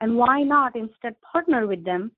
And 0.00 0.16
why 0.16 0.42
not 0.42 0.74
instead 0.74 1.14
partner 1.20 1.66
with 1.66 1.84
them? 1.84 2.12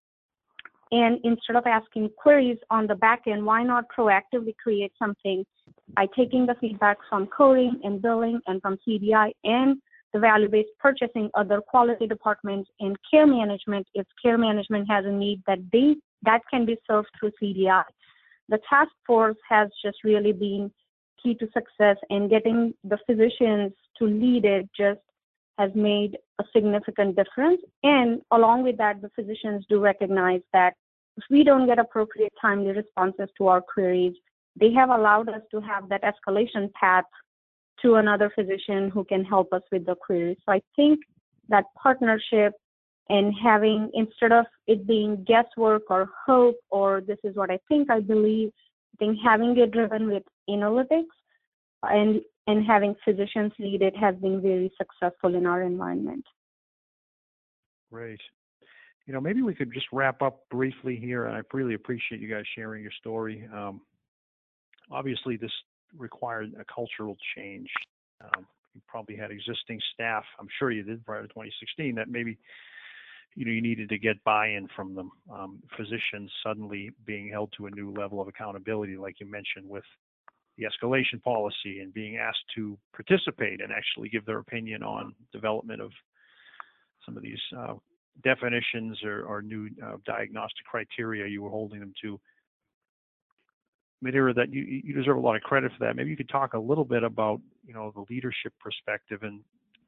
And 0.91 1.21
instead 1.25 1.57
of 1.57 1.67
asking 1.67 2.11
queries 2.17 2.59
on 2.71 2.87
the 2.87 2.95
back 2.95 3.23
end, 3.27 3.45
why 3.45 3.63
not 3.63 3.85
proactively 3.97 4.57
create 4.63 4.93
something 4.99 5.45
by 5.95 6.07
taking 6.17 6.47
the 6.47 6.55
feedback 6.61 6.99
from 7.09 7.27
coding 7.27 7.81
and 7.85 8.01
billing 8.01 8.41
and 8.47 8.63
from 8.63 8.79
CDI 8.87 9.33
and 9.45 9.79
the 10.15 10.19
value-based 10.19 10.71
purchasing, 10.79 11.31
other 11.35 11.61
quality 11.61 12.07
departments, 12.07 12.71
and 12.81 12.97
care 13.11 13.27
management 13.27 13.87
if 13.95 14.07
care 14.23 14.39
management 14.39 14.89
has 14.89 15.05
a 15.05 15.11
need 15.11 15.43
that 15.47 15.59
they 15.73 15.97
that 16.23 16.41
can 16.51 16.65
be 16.65 16.77
served 16.87 17.09
through 17.19 17.31
CDI. 17.41 17.85
The 18.49 18.59
task 18.69 18.91
force 19.07 19.37
has 19.49 19.69
just 19.85 19.99
really 20.05 20.33
been 20.33 20.71
key 21.23 21.35
to 21.35 21.47
success 21.53 21.97
and 22.11 22.31
getting 22.31 22.75
the 22.85 22.99
physicians 23.07 23.73
to 23.99 24.07
lead 24.07 24.45
it 24.45 24.69
just 24.77 25.01
has 25.59 25.71
made 25.75 26.17
a 26.41 26.45
significant 26.53 27.17
difference. 27.17 27.61
And 27.83 28.21
along 28.31 28.63
with 28.63 28.79
that, 28.79 29.03
the 29.03 29.11
physicians 29.17 29.65
do 29.69 29.81
recognize 29.81 30.41
that 30.53 30.75
if 31.17 31.25
we 31.31 31.43
don't 31.43 31.67
get 31.67 31.81
appropriate 31.81 32.33
timely 32.41 32.71
responses 32.71 33.29
to 33.39 33.49
our 33.49 33.61
queries, 33.61 34.15
they 34.55 34.73
have 34.73 34.91
allowed 34.91 35.29
us 35.29 35.43
to 35.51 35.61
have 35.61 35.89
that 35.89 36.03
escalation 36.03 36.73
path 36.73 37.05
to 37.83 37.97
another 37.97 38.31
physician 38.35 38.89
who 38.89 39.05
can 39.05 39.25
help 39.25 39.53
us 39.53 39.63
with 39.73 39.85
the 39.85 39.97
queries. 39.97 40.37
So 40.47 40.53
I 40.53 40.63
think 40.77 41.01
that 41.49 41.65
partnership 41.81 42.53
and 43.09 43.33
having 43.43 43.91
instead 43.95 44.33
of 44.33 44.45
it 44.67 44.87
being 44.87 45.25
guesswork 45.27 45.83
or 45.91 46.09
hope 46.27 46.57
or 46.71 47.01
this 47.01 47.19
is 47.25 47.35
what 47.37 47.51
I 47.51 47.59
think 47.69 47.91
I 47.91 48.01
believe, 48.01 48.51
I 48.95 48.97
think 48.99 49.19
having 49.25 49.57
it 49.57 49.73
driven 49.73 50.09
with 50.09 50.25
analytics 50.49 51.07
and 51.83 52.21
and 52.47 52.67
having 52.67 52.95
physicians 53.05 53.53
lead 53.59 53.83
it 53.83 53.97
has 53.97 54.15
been 54.17 54.41
very 54.41 54.73
successful 54.79 55.35
in 55.35 55.47
our 55.47 55.63
environment. 55.63 56.25
Great. 57.93 58.21
You 59.07 59.15
know, 59.15 59.21
maybe 59.21 59.43
we 59.43 59.55
could 59.55 59.73
just 59.73 59.87
wrap 59.93 60.21
up 60.21 60.49
briefly 60.51 60.97
here, 60.97 61.27
and 61.27 61.37
I 61.37 61.41
really 61.53 61.75
appreciate 61.75 62.21
you 62.21 62.29
guys 62.29 62.45
sharing 62.55 62.83
your 62.83 62.93
story. 63.01 63.49
Um, 63.55 63.81
obviously, 64.91 65.37
this 65.37 65.53
required 65.97 66.53
a 66.61 66.65
cultural 66.73 67.17
change. 67.37 67.69
Um, 68.23 68.47
you 68.75 68.83
probably 68.87 69.17
had 69.17 69.31
existing 69.31 69.81
staff, 69.95 70.25
I'm 70.39 70.49
sure 70.59 70.71
you 70.71 70.83
did 70.83 71.05
prior 71.05 71.23
to 71.23 71.29
2016, 71.29 71.95
that 71.95 72.09
maybe 72.09 72.37
you 73.35 73.45
know 73.45 73.53
you 73.53 73.63
needed 73.63 73.89
to 73.89 73.99
get 73.99 74.23
buy-in 74.25 74.69
from 74.75 74.95
them. 74.95 75.11
Um, 75.33 75.63
physicians 75.77 76.31
suddenly 76.45 76.91
being 77.07 77.31
held 77.31 77.53
to 77.57 77.67
a 77.67 77.71
new 77.71 77.93
level 77.93 78.21
of 78.21 78.29
accountability, 78.29 78.97
like 78.97 79.21
you 79.21 79.31
mentioned 79.31 79.69
with 79.69 79.85
the 80.57 80.65
escalation 80.65 81.23
policy 81.23 81.81
and 81.81 81.95
being 81.95 82.17
asked 82.17 82.45
to 82.57 82.77
participate 82.93 83.61
and 83.61 83.73
actually 83.73 84.09
give 84.09 84.27
their 84.27 84.39
opinion 84.39 84.83
on 84.83 85.15
development 85.33 85.81
of 85.81 85.93
some 87.07 87.17
of 87.17 87.23
these 87.23 87.39
uh, 87.57 87.75
definitions 88.25 88.99
or, 89.05 89.23
or 89.23 89.41
new 89.41 89.69
uh, 89.85 89.97
diagnostic 90.05 90.67
criteria 90.67 91.27
you 91.27 91.43
were 91.43 91.51
holding 91.51 91.81
them 91.81 91.93
to. 92.03 92.19
Madhura, 94.05 94.35
that 94.35 94.53
you, 94.53 94.63
you 94.63 94.95
deserve 94.95 95.17
a 95.17 95.21
lot 95.21 95.37
of 95.37 95.43
credit 95.43 95.73
for 95.73 95.85
that. 95.85 95.97
Maybe 95.97 96.11
you 96.11 96.17
could 96.17 96.29
talk 96.29 96.55
a 96.55 96.59
little 96.59 96.85
bit 96.85 97.03
about, 97.03 97.41
you 97.67 97.75
know, 97.75 97.93
the 97.95 98.05
leadership 98.13 98.53
perspective 98.61 99.23
and 99.23 99.41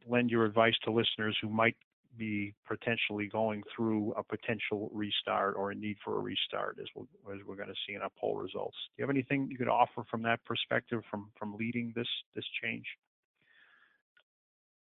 lend 0.09 0.31
your 0.31 0.45
advice 0.45 0.75
to 0.85 0.91
listeners 0.91 1.37
who 1.41 1.49
might 1.49 1.77
be 2.17 2.55
potentially 2.67 3.27
going 3.27 3.63
through 3.75 4.13
a 4.13 4.23
potential 4.23 4.91
restart 4.93 5.55
or 5.57 5.71
a 5.71 5.75
need 5.75 5.97
for 6.05 6.17
a 6.17 6.21
restart 6.21 6.79
as 6.81 6.87
we're, 6.95 7.35
as 7.35 7.41
we're 7.47 7.57
going 7.57 7.69
to 7.69 7.75
see 7.87 7.95
in 7.95 8.03
our 8.03 8.11
poll 8.21 8.37
results. 8.37 8.77
Do 8.97 9.03
you 9.03 9.03
have 9.05 9.11
anything 9.11 9.49
you 9.51 9.57
could 9.57 9.69
offer 9.69 10.05
from 10.11 10.23
that 10.23 10.45
perspective 10.45 11.03
from, 11.11 11.31
from 11.39 11.57
leading 11.57 11.93
this, 11.95 12.09
this 12.35 12.45
change? 12.63 12.85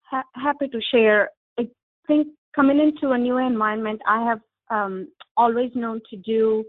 Ha- 0.02 0.24
happy 0.34 0.68
to 0.68 0.80
share. 0.92 1.30
I 1.58 1.68
think 2.06 2.28
coming 2.54 2.80
into 2.80 3.12
a 3.12 3.18
new 3.18 3.38
environment, 3.38 4.00
I 4.06 4.24
have 4.24 4.40
um, 4.70 5.08
always 5.36 5.70
known 5.74 6.00
to 6.10 6.16
do 6.16 6.64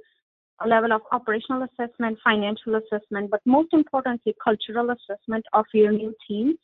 a 0.63 0.67
level 0.67 0.93
of 0.93 1.01
operational 1.11 1.63
assessment, 1.63 2.19
financial 2.23 2.75
assessment, 2.75 3.31
but 3.31 3.41
most 3.45 3.69
importantly, 3.73 4.35
cultural 4.43 4.89
assessment 4.91 5.43
of 5.53 5.65
your 5.73 5.91
new 5.91 6.13
team 6.27 6.55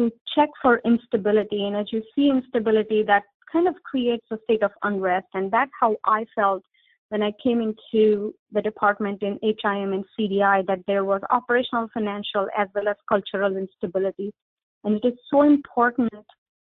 to 0.00 0.10
check 0.34 0.48
for 0.62 0.80
instability. 0.84 1.64
And 1.64 1.76
as 1.76 1.86
you 1.92 2.02
see 2.14 2.30
instability, 2.30 3.02
that 3.04 3.22
kind 3.52 3.68
of 3.68 3.74
creates 3.84 4.24
a 4.30 4.38
state 4.44 4.62
of 4.62 4.70
unrest. 4.82 5.26
And 5.34 5.50
that's 5.50 5.70
how 5.78 5.96
I 6.04 6.24
felt 6.34 6.62
when 7.10 7.22
I 7.22 7.32
came 7.42 7.60
into 7.60 8.34
the 8.52 8.62
department 8.62 9.22
in 9.22 9.38
HIM 9.42 9.92
and 9.92 10.04
CDI, 10.18 10.66
that 10.66 10.78
there 10.86 11.04
was 11.04 11.20
operational, 11.30 11.88
financial, 11.92 12.46
as 12.56 12.68
well 12.74 12.88
as 12.88 12.96
cultural 13.08 13.56
instability. 13.56 14.32
And 14.84 14.94
it 14.96 15.06
is 15.06 15.18
so 15.30 15.42
important 15.42 16.12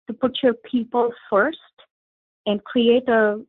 to 0.07 0.13
put 0.13 0.39
your 0.43 0.55
people 0.71 1.11
first 1.31 1.59
and 2.45 2.63
create 2.65 3.09
a 3.09 3.43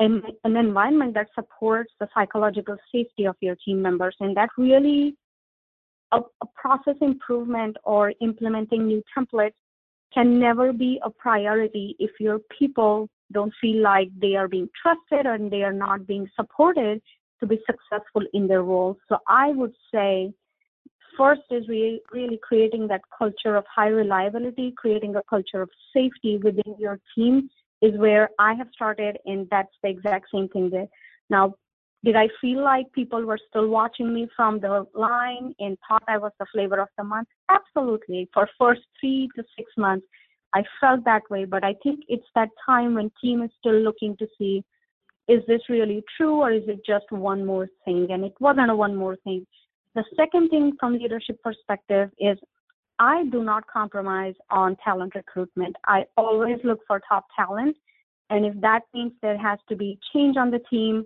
an, 0.00 0.22
an 0.44 0.56
environment 0.56 1.14
that 1.14 1.26
supports 1.34 1.92
the 1.98 2.06
psychological 2.14 2.76
safety 2.92 3.24
of 3.24 3.34
your 3.40 3.56
team 3.64 3.82
members. 3.82 4.14
And 4.20 4.36
that 4.36 4.48
really 4.56 5.16
a, 6.12 6.18
a 6.18 6.46
process 6.54 6.96
improvement 7.00 7.76
or 7.84 8.12
implementing 8.20 8.86
new 8.86 9.02
templates 9.16 9.54
can 10.12 10.38
never 10.38 10.72
be 10.72 11.00
a 11.04 11.10
priority 11.10 11.96
if 11.98 12.10
your 12.18 12.38
people 12.58 13.08
don't 13.32 13.52
feel 13.60 13.82
like 13.82 14.08
they 14.20 14.34
are 14.36 14.48
being 14.48 14.68
trusted 14.80 15.26
and 15.26 15.50
they 15.50 15.62
are 15.62 15.72
not 15.72 16.06
being 16.06 16.26
supported 16.34 17.02
to 17.40 17.46
be 17.46 17.60
successful 17.66 18.22
in 18.32 18.48
their 18.48 18.62
roles. 18.62 18.96
So 19.08 19.18
I 19.28 19.50
would 19.50 19.74
say 19.92 20.32
first 21.16 21.42
is 21.50 21.68
really, 21.68 22.00
really 22.12 22.38
creating 22.42 22.88
that 22.88 23.02
culture 23.16 23.56
of 23.56 23.64
high 23.74 23.88
reliability, 23.88 24.72
creating 24.76 25.16
a 25.16 25.22
culture 25.28 25.62
of 25.62 25.70
safety 25.94 26.38
within 26.38 26.74
your 26.78 26.98
team 27.14 27.50
is 27.82 27.96
where 27.98 28.30
I 28.38 28.54
have 28.54 28.68
started, 28.72 29.18
and 29.26 29.46
that's 29.50 29.74
the 29.82 29.90
exact 29.90 30.26
same 30.32 30.48
thing 30.48 30.70
there. 30.70 30.88
Now, 31.30 31.54
did 32.04 32.14
I 32.14 32.28
feel 32.40 32.62
like 32.62 32.92
people 32.92 33.24
were 33.24 33.38
still 33.48 33.68
watching 33.68 34.14
me 34.14 34.28
from 34.36 34.60
the 34.60 34.86
line 34.94 35.54
and 35.58 35.76
thought 35.86 36.04
I 36.06 36.18
was 36.18 36.32
the 36.38 36.46
flavor 36.52 36.78
of 36.80 36.88
the 36.96 37.04
month? 37.04 37.28
Absolutely. 37.48 38.28
For 38.32 38.48
first 38.58 38.82
three 39.00 39.28
to 39.36 39.42
six 39.56 39.70
months, 39.76 40.06
I 40.54 40.62
felt 40.80 41.04
that 41.04 41.22
way, 41.28 41.44
but 41.44 41.64
I 41.64 41.74
think 41.82 42.00
it's 42.08 42.26
that 42.34 42.48
time 42.64 42.94
when 42.94 43.10
team 43.22 43.42
is 43.42 43.50
still 43.58 43.80
looking 43.80 44.16
to 44.18 44.26
see, 44.38 44.64
is 45.26 45.42
this 45.46 45.60
really 45.68 46.02
true 46.16 46.36
or 46.36 46.52
is 46.52 46.62
it 46.68 46.80
just 46.86 47.10
one 47.10 47.44
more 47.44 47.68
thing? 47.84 48.06
And 48.10 48.24
it 48.24 48.34
wasn't 48.40 48.70
a 48.70 48.76
one 48.76 48.96
more 48.96 49.16
thing. 49.24 49.46
The 49.94 50.04
second 50.16 50.48
thing 50.48 50.72
from 50.78 50.94
leadership 50.94 51.42
perspective 51.42 52.10
is 52.18 52.38
I 52.98 53.24
do 53.30 53.44
not 53.44 53.66
compromise 53.66 54.34
on 54.50 54.76
talent 54.82 55.14
recruitment. 55.14 55.76
I 55.86 56.04
always 56.16 56.58
look 56.64 56.80
for 56.86 57.00
top 57.08 57.26
talent. 57.36 57.76
And 58.30 58.46
if 58.46 58.58
that 58.60 58.82
means 58.94 59.12
there 59.20 59.38
has 59.38 59.58
to 59.68 59.76
be 59.76 59.98
change 60.12 60.36
on 60.36 60.50
the 60.50 60.60
team, 60.70 61.04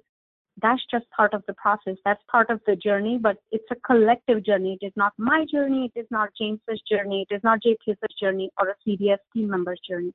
that's 0.63 0.83
just 0.91 1.05
part 1.11 1.35
of 1.35 1.43
the 1.47 1.55
process. 1.55 1.97
That's 2.05 2.23
part 2.31 2.49
of 2.49 2.61
the 2.67 2.77
journey, 2.77 3.19
but 3.19 3.37
it's 3.51 3.65
a 3.71 3.77
collective 3.87 4.45
journey. 4.45 4.79
It 4.81 4.87
is 4.87 4.93
not 4.97 5.13
my 5.19 5.45
journey. 5.51 5.91
It 5.95 6.01
is 6.01 6.07
not 6.11 6.31
James's 6.41 6.81
journey. 6.91 7.27
It 7.29 7.35
is 7.35 7.43
not 7.43 7.61
JPS's 7.63 8.15
journey 8.21 8.51
or 8.59 8.69
a 8.69 8.75
CDS 8.89 9.19
team 9.35 9.49
member's 9.49 9.81
journey. 9.89 10.13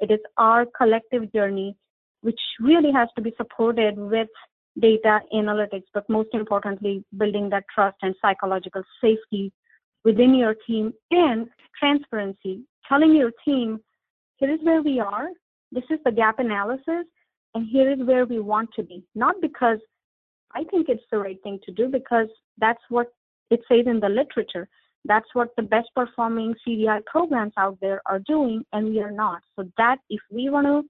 It 0.00 0.10
is 0.10 0.20
our 0.38 0.66
collective 0.76 1.32
journey, 1.32 1.76
which 2.22 2.40
really 2.58 2.90
has 2.92 3.08
to 3.16 3.22
be 3.22 3.34
supported 3.36 3.98
with 3.98 4.28
data 4.80 5.20
analytics, 5.34 5.84
but 5.92 6.08
most 6.08 6.30
importantly, 6.32 7.04
building 7.18 7.50
that 7.50 7.64
trust 7.72 7.98
and 8.02 8.14
psychological 8.22 8.82
safety 9.00 9.52
within 10.04 10.34
your 10.34 10.54
team 10.66 10.92
and 11.10 11.48
transparency, 11.78 12.64
telling 12.88 13.14
your 13.14 13.30
team, 13.44 13.78
here 14.36 14.50
is 14.50 14.60
where 14.62 14.82
we 14.82 14.98
are. 14.98 15.28
This 15.70 15.84
is 15.90 15.98
the 16.04 16.12
gap 16.12 16.38
analysis 16.38 17.06
and 17.54 17.68
here 17.68 17.90
is 17.90 17.98
where 18.00 18.24
we 18.24 18.38
want 18.38 18.70
to 18.76 18.82
be. 18.82 19.04
Not 19.14 19.36
because 19.40 19.78
I 20.54 20.64
think 20.64 20.88
it's 20.88 21.04
the 21.10 21.18
right 21.18 21.38
thing 21.42 21.58
to 21.64 21.72
do, 21.72 21.88
because 21.88 22.28
that's 22.58 22.82
what 22.88 23.08
it 23.50 23.60
says 23.68 23.86
in 23.86 24.00
the 24.00 24.08
literature. 24.08 24.68
That's 25.04 25.28
what 25.32 25.48
the 25.56 25.62
best 25.62 25.88
performing 25.94 26.54
CDI 26.66 27.04
programs 27.06 27.54
out 27.56 27.78
there 27.80 28.00
are 28.06 28.20
doing, 28.20 28.64
and 28.72 28.88
we 28.88 29.00
are 29.00 29.10
not. 29.10 29.42
So 29.56 29.68
that 29.76 29.96
if 30.08 30.20
we 30.30 30.48
want 30.48 30.66
to 30.66 30.84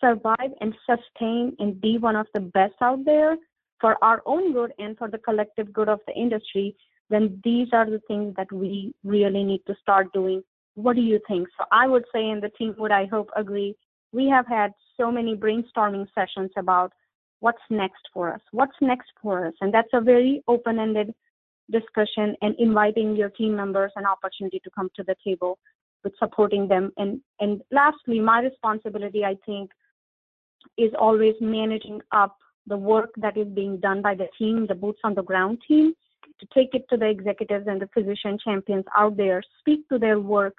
survive 0.00 0.52
and 0.60 0.74
sustain 0.86 1.56
and 1.58 1.80
be 1.80 1.98
one 1.98 2.16
of 2.16 2.26
the 2.34 2.40
best 2.40 2.74
out 2.80 3.04
there 3.04 3.36
for 3.80 3.96
our 4.02 4.22
own 4.26 4.52
good 4.52 4.72
and 4.78 4.96
for 4.96 5.08
the 5.08 5.18
collective 5.18 5.72
good 5.72 5.88
of 5.88 6.00
the 6.06 6.14
industry, 6.14 6.76
then 7.10 7.40
these 7.44 7.68
are 7.72 7.88
the 7.88 8.00
things 8.08 8.34
that 8.36 8.50
we 8.52 8.94
really 9.04 9.42
need 9.42 9.62
to 9.66 9.74
start 9.80 10.12
doing. 10.12 10.42
What 10.74 10.96
do 10.96 11.02
you 11.02 11.20
think? 11.28 11.48
So 11.58 11.64
I 11.70 11.86
would 11.86 12.04
say, 12.14 12.30
and 12.30 12.42
the 12.42 12.48
team 12.50 12.74
would, 12.78 12.92
I 12.92 13.06
hope, 13.06 13.28
agree, 13.36 13.76
we 14.12 14.28
have 14.28 14.46
had 14.46 14.72
so 14.96 15.10
many 15.10 15.34
brainstorming 15.34 16.06
sessions 16.14 16.50
about 16.56 16.92
what's 17.40 17.62
next 17.70 18.02
for 18.12 18.32
us, 18.32 18.40
what's 18.52 18.76
next 18.80 19.10
for 19.20 19.46
us. 19.46 19.54
And 19.60 19.72
that's 19.72 19.88
a 19.92 20.00
very 20.00 20.42
open 20.46 20.78
ended 20.78 21.12
discussion 21.70 22.36
and 22.42 22.54
inviting 22.58 23.16
your 23.16 23.30
team 23.30 23.56
members 23.56 23.90
an 23.96 24.06
opportunity 24.06 24.60
to 24.62 24.70
come 24.70 24.90
to 24.96 25.02
the 25.02 25.16
table 25.24 25.58
with 26.04 26.12
supporting 26.18 26.68
them. 26.68 26.92
And, 26.96 27.20
and 27.40 27.62
lastly, 27.70 28.20
my 28.20 28.40
responsibility, 28.40 29.24
I 29.24 29.36
think, 29.46 29.70
is 30.76 30.92
always 30.98 31.34
managing 31.40 32.00
up 32.12 32.36
the 32.66 32.76
work 32.76 33.10
that 33.16 33.36
is 33.36 33.48
being 33.48 33.78
done 33.78 34.02
by 34.02 34.14
the 34.14 34.28
team, 34.38 34.66
the 34.68 34.74
boots 34.74 35.00
on 35.02 35.14
the 35.14 35.22
ground 35.22 35.58
team, 35.66 35.94
to 36.38 36.46
take 36.54 36.74
it 36.74 36.84
to 36.90 36.96
the 36.96 37.08
executives 37.08 37.66
and 37.68 37.80
the 37.80 37.88
physician 37.92 38.38
champions 38.42 38.84
out 38.96 39.16
there, 39.16 39.42
speak 39.60 39.88
to 39.88 39.98
their 39.98 40.20
work, 40.20 40.54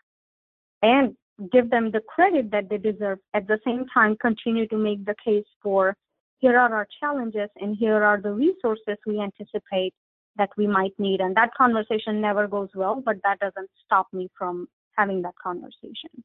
and 0.81 1.15
give 1.51 1.69
them 1.69 1.91
the 1.91 2.01
credit 2.01 2.51
that 2.51 2.69
they 2.69 2.77
deserve. 2.77 3.19
At 3.33 3.47
the 3.47 3.59
same 3.65 3.85
time, 3.93 4.17
continue 4.21 4.67
to 4.67 4.77
make 4.77 5.05
the 5.05 5.15
case 5.23 5.45
for 5.61 5.95
here 6.39 6.59
are 6.59 6.73
our 6.73 6.87
challenges 6.99 7.49
and 7.57 7.77
here 7.77 8.03
are 8.03 8.19
the 8.19 8.33
resources 8.33 8.97
we 9.05 9.21
anticipate 9.21 9.93
that 10.35 10.49
we 10.57 10.67
might 10.67 10.93
need. 10.99 11.21
And 11.21 11.35
that 11.37 11.53
conversation 11.53 12.19
never 12.19 12.47
goes 12.47 12.69
well, 12.75 13.01
but 13.03 13.17
that 13.23 13.39
doesn't 13.39 13.69
stop 13.85 14.07
me 14.11 14.29
from 14.37 14.67
having 14.97 15.21
that 15.21 15.35
conversation. 15.41 16.23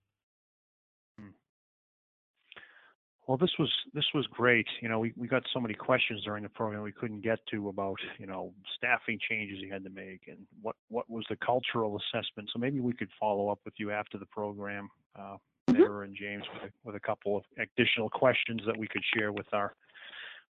Well, 3.29 3.37
this 3.37 3.53
was 3.59 3.71
this 3.93 4.07
was 4.15 4.27
great. 4.29 4.67
You 4.81 4.89
know, 4.89 5.01
we, 5.01 5.13
we 5.15 5.29
got 5.29 5.43
so 5.53 5.61
many 5.61 5.75
questions 5.75 6.25
during 6.25 6.43
the 6.43 6.49
program 6.49 6.83
we 6.83 6.93
couldn't 6.93 7.21
get 7.21 7.39
to 7.51 7.69
about 7.69 7.99
you 8.19 8.27
know 8.27 8.55
staffing 8.75 9.19
changes 9.29 9.59
you 9.61 9.71
had 9.71 9.85
to 9.85 9.91
make 9.91 10.23
and 10.29 10.39
what 10.63 10.77
what 10.89 11.09
was 11.11 11.27
the 11.29 11.37
cultural 11.37 12.01
assessment. 12.01 12.49
So 12.51 12.59
maybe 12.59 12.81
we 12.81 12.95
could 12.95 13.11
follow 13.21 13.51
up 13.51 13.59
with 13.67 13.75
you 13.77 13.91
after 13.91 14.17
the 14.17 14.25
program, 14.25 14.89
uh, 15.15 15.37
mm-hmm. 15.69 16.05
and 16.05 16.17
James, 16.17 16.45
with 16.55 16.71
a, 16.71 16.75
with 16.85 16.97
a 16.97 17.01
couple 17.01 17.37
of 17.37 17.45
additional 17.59 18.09
questions 18.09 18.63
that 18.65 18.79
we 18.79 18.89
could 18.89 19.03
share 19.15 19.31
with 19.31 19.53
our 19.53 19.75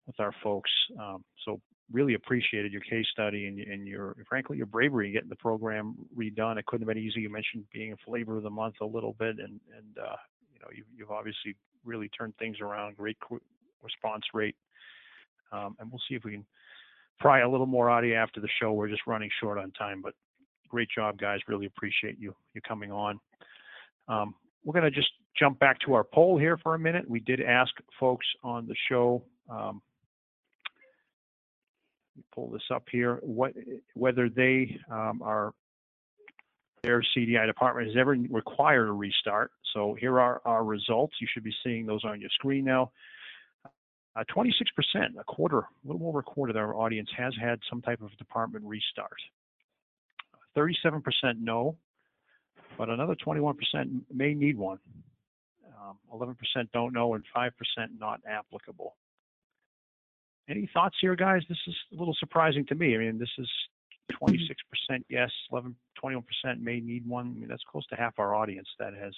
with 0.07 0.17
our 0.21 0.31
folks. 0.41 0.71
Um, 0.97 1.25
so 1.43 1.59
really 1.91 2.13
appreciated 2.13 2.71
your 2.71 2.81
case 2.81 3.07
study 3.11 3.47
and, 3.47 3.59
and 3.59 3.87
your 3.89 4.15
frankly 4.29 4.55
your 4.55 4.67
bravery 4.67 5.07
in 5.07 5.13
getting 5.13 5.27
the 5.27 5.35
program 5.35 5.95
redone. 6.17 6.57
It 6.57 6.65
couldn't 6.65 6.87
have 6.87 6.95
been 6.95 7.03
easy. 7.03 7.19
You 7.19 7.29
mentioned 7.29 7.65
being 7.73 7.91
a 7.91 7.97
flavor 8.05 8.37
of 8.37 8.43
the 8.43 8.49
month 8.49 8.75
a 8.79 8.85
little 8.85 9.17
bit, 9.19 9.37
and 9.37 9.59
and 9.75 9.97
uh, 10.01 10.15
you've, 10.95 11.11
obviously 11.11 11.55
really 11.83 12.09
turned 12.09 12.35
things 12.37 12.57
around, 12.61 12.97
great 12.97 13.17
response 13.83 14.23
rate. 14.33 14.55
Um, 15.51 15.75
and 15.79 15.91
we'll 15.91 16.01
see 16.07 16.15
if 16.15 16.23
we 16.23 16.31
can 16.31 16.45
pry 17.19 17.41
a 17.41 17.49
little 17.49 17.65
more 17.65 17.89
out 17.89 18.03
of 18.03 18.09
you 18.09 18.15
after 18.15 18.39
the 18.39 18.49
show. 18.61 18.71
We're 18.73 18.89
just 18.89 19.07
running 19.07 19.29
short 19.39 19.57
on 19.57 19.71
time, 19.71 20.01
but 20.01 20.13
great 20.69 20.89
job, 20.95 21.17
guys. 21.17 21.39
Really 21.47 21.65
appreciate 21.65 22.17
you, 22.19 22.35
you 22.53 22.61
coming 22.61 22.91
on. 22.91 23.19
Um, 24.07 24.35
we're 24.63 24.73
going 24.73 24.85
to 24.85 24.91
just 24.91 25.09
jump 25.37 25.59
back 25.59 25.79
to 25.85 25.93
our 25.93 26.03
poll 26.03 26.37
here 26.37 26.57
for 26.57 26.75
a 26.75 26.79
minute. 26.79 27.09
We 27.09 27.19
did 27.19 27.41
ask 27.41 27.71
folks 27.99 28.25
on 28.43 28.67
the 28.67 28.75
show, 28.89 29.23
um, 29.49 29.81
pull 32.33 32.49
this 32.49 32.63
up 32.73 32.83
here, 32.91 33.19
what, 33.21 33.53
whether 33.93 34.29
they 34.29 34.77
um, 34.91 35.21
are 35.23 35.53
their 36.83 37.03
CDI 37.15 37.45
department 37.45 37.87
has 37.87 37.97
ever 37.97 38.15
required 38.29 38.87
a 38.87 38.91
restart. 38.91 39.51
So 39.73 39.95
here 39.99 40.19
are 40.19 40.41
our 40.45 40.63
results. 40.63 41.15
You 41.21 41.27
should 41.31 41.43
be 41.43 41.53
seeing 41.63 41.85
those 41.85 42.03
on 42.03 42.19
your 42.19 42.29
screen 42.31 42.65
now. 42.65 42.91
Uh, 44.15 44.23
26%, 44.35 44.51
a 45.19 45.23
quarter, 45.23 45.59
a 45.59 45.65
little 45.85 46.07
over 46.07 46.19
a 46.19 46.23
quarter 46.23 46.51
of 46.51 46.57
our 46.57 46.75
audience 46.75 47.09
has 47.15 47.33
had 47.39 47.59
some 47.69 47.81
type 47.81 48.01
of 48.01 48.15
department 48.17 48.65
restart. 48.65 49.21
37% 50.57 51.03
no, 51.39 51.77
but 52.77 52.89
another 52.89 53.15
21% 53.15 53.55
may 54.13 54.33
need 54.33 54.57
one. 54.57 54.79
Um, 55.79 55.97
11% 56.13 56.35
don't 56.73 56.93
know, 56.93 57.13
and 57.13 57.23
5% 57.35 57.51
not 57.99 58.19
applicable. 58.27 58.95
Any 60.49 60.69
thoughts 60.73 60.95
here, 60.99 61.15
guys? 61.15 61.43
This 61.47 61.59
is 61.67 61.75
a 61.93 61.95
little 61.95 62.15
surprising 62.19 62.65
to 62.65 62.75
me. 62.75 62.95
I 62.95 62.97
mean, 62.97 63.19
this 63.19 63.29
is 63.37 63.47
26% 64.21 65.03
yes, 65.09 65.31
11, 65.51 65.75
21% 66.03 66.23
may 66.61 66.79
need 66.79 67.07
one. 67.07 67.33
I 67.35 67.39
mean, 67.39 67.49
that's 67.49 67.63
close 67.69 67.85
to 67.87 67.95
half 67.95 68.17
our 68.17 68.35
audience 68.35 68.67
that 68.79 68.93
has 68.93 69.13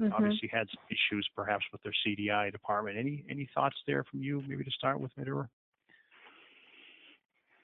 Mhm. 0.00 0.12
obviously 0.12 0.48
had 0.48 0.68
some 0.70 0.82
issues 0.90 1.28
perhaps 1.36 1.64
with 1.72 1.82
their 1.82 1.94
CDI 2.04 2.50
department. 2.50 2.98
Any 2.98 3.24
any 3.28 3.46
thoughts 3.54 3.76
there 3.86 4.04
from 4.04 4.22
you, 4.22 4.42
maybe 4.46 4.64
to 4.64 4.70
start 4.70 5.00
with, 5.00 5.14
Madhura? 5.16 5.48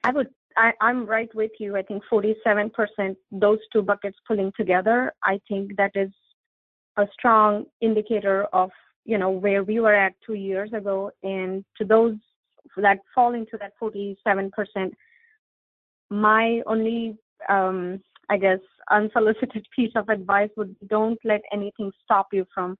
I 0.05 0.13
would, 0.13 0.33
I, 0.57 0.73
I'm 0.81 1.07
right 1.07 1.33
with 1.35 1.51
you. 1.59 1.77
I 1.77 1.83
think 1.83 2.03
47%, 2.11 3.17
those 3.31 3.59
two 3.73 3.83
buckets 3.83 4.19
pulling 4.27 4.53
together, 4.57 5.13
I 5.23 5.41
think 5.49 5.77
that 5.77 5.93
is 5.95 6.11
a 6.97 7.07
strong 7.13 7.67
indicator 7.81 8.45
of, 8.53 8.71
you 9.05 9.19
know, 9.19 9.31
where 9.31 9.63
we 9.63 9.81
were 9.81 9.95
at 9.95 10.15
two 10.25 10.35
years 10.35 10.73
ago. 10.73 11.11
And 11.23 11.65
to 11.77 11.85
those 11.85 12.17
that 12.77 13.01
fall 13.15 13.35
into 13.35 13.59
that 13.59 13.73
47%, 13.81 14.95
my 16.11 16.61
only, 16.67 17.17
um, 17.49 18.01
I 18.29 18.37
guess, 18.37 18.61
unsolicited 18.91 19.67
piece 19.77 19.93
of 19.97 20.09
advice 20.09 20.51
would 20.57 20.79
be 20.81 20.87
don't 20.87 21.19
let 21.25 21.41
anything 21.53 21.91
stop 22.05 22.29
you 22.33 22.47
from 22.55 22.77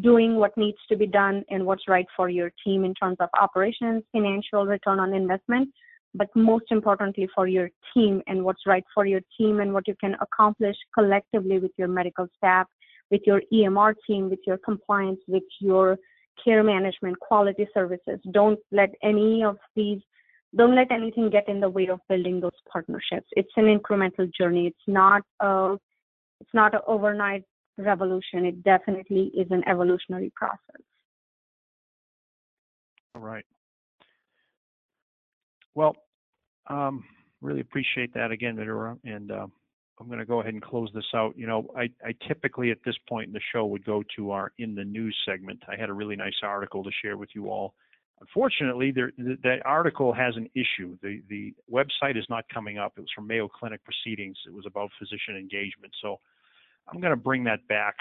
doing 0.00 0.36
what 0.36 0.56
needs 0.56 0.78
to 0.88 0.96
be 0.96 1.06
done 1.06 1.44
and 1.50 1.66
what's 1.66 1.86
right 1.86 2.06
for 2.16 2.28
your 2.28 2.50
team 2.64 2.84
in 2.84 2.94
terms 2.94 3.18
of 3.20 3.28
operations, 3.38 4.02
financial 4.12 4.64
return 4.64 4.98
on 4.98 5.14
investment 5.14 5.68
but 6.14 6.28
most 6.34 6.66
importantly 6.70 7.28
for 7.34 7.46
your 7.46 7.70
team 7.94 8.22
and 8.26 8.42
what's 8.44 8.66
right 8.66 8.84
for 8.94 9.06
your 9.06 9.20
team 9.38 9.60
and 9.60 9.72
what 9.72 9.88
you 9.88 9.94
can 10.00 10.14
accomplish 10.20 10.76
collectively 10.94 11.58
with 11.58 11.70
your 11.76 11.88
medical 11.88 12.26
staff, 12.36 12.66
with 13.10 13.22
your 13.26 13.42
EMR 13.52 13.94
team, 14.06 14.28
with 14.28 14.40
your 14.46 14.58
compliance, 14.58 15.20
with 15.26 15.42
your 15.60 15.96
care 16.42 16.62
management, 16.62 17.18
quality 17.20 17.66
services. 17.72 18.20
Don't 18.32 18.58
let 18.70 18.90
any 19.02 19.42
of 19.42 19.56
these, 19.74 20.00
don't 20.56 20.74
let 20.74 20.92
anything 20.92 21.30
get 21.30 21.48
in 21.48 21.60
the 21.60 21.68
way 21.68 21.88
of 21.88 22.00
building 22.08 22.40
those 22.40 22.50
partnerships. 22.70 23.26
It's 23.32 23.52
an 23.56 23.64
incremental 23.64 24.30
journey. 24.32 24.66
It's 24.66 24.86
not 24.86 25.22
a, 25.40 25.76
it's 26.40 26.54
not 26.54 26.74
an 26.74 26.80
overnight 26.86 27.44
revolution. 27.78 28.44
It 28.44 28.62
definitely 28.62 29.30
is 29.34 29.46
an 29.50 29.62
evolutionary 29.66 30.32
process. 30.36 30.82
All 33.14 33.22
right. 33.22 33.44
Well, 35.74 35.96
um, 36.68 37.04
really 37.40 37.60
appreciate 37.60 38.12
that 38.14 38.30
again, 38.30 38.56
Madhura, 38.56 38.98
and 39.04 39.30
uh, 39.30 39.46
I'm 39.98 40.06
going 40.06 40.18
to 40.18 40.26
go 40.26 40.40
ahead 40.40 40.54
and 40.54 40.62
close 40.62 40.90
this 40.94 41.04
out. 41.14 41.36
You 41.36 41.46
know, 41.46 41.66
I, 41.76 41.90
I 42.04 42.14
typically 42.26 42.70
at 42.70 42.78
this 42.84 42.96
point 43.08 43.28
in 43.28 43.32
the 43.32 43.40
show 43.52 43.66
would 43.66 43.84
go 43.84 44.02
to 44.16 44.30
our 44.32 44.52
in 44.58 44.74
the 44.74 44.84
news 44.84 45.16
segment. 45.26 45.62
I 45.68 45.78
had 45.78 45.90
a 45.90 45.94
really 45.94 46.16
nice 46.16 46.34
article 46.42 46.84
to 46.84 46.90
share 47.02 47.16
with 47.16 47.30
you 47.34 47.48
all. 47.48 47.74
Unfortunately, 48.22 48.92
there, 48.92 49.10
th- 49.10 49.40
that 49.42 49.66
article 49.66 50.12
has 50.12 50.36
an 50.36 50.48
issue. 50.54 50.96
The 51.02 51.22
the 51.28 51.52
website 51.70 52.16
is 52.16 52.24
not 52.30 52.44
coming 52.54 52.78
up. 52.78 52.92
It 52.96 53.00
was 53.00 53.10
from 53.14 53.26
Mayo 53.26 53.48
Clinic 53.48 53.80
Proceedings. 53.84 54.36
It 54.46 54.54
was 54.54 54.64
about 54.64 54.90
physician 54.96 55.36
engagement. 55.36 55.92
So 56.00 56.20
I'm 56.88 57.00
going 57.00 57.10
to 57.10 57.16
bring 57.16 57.42
that 57.44 57.66
back 57.66 57.96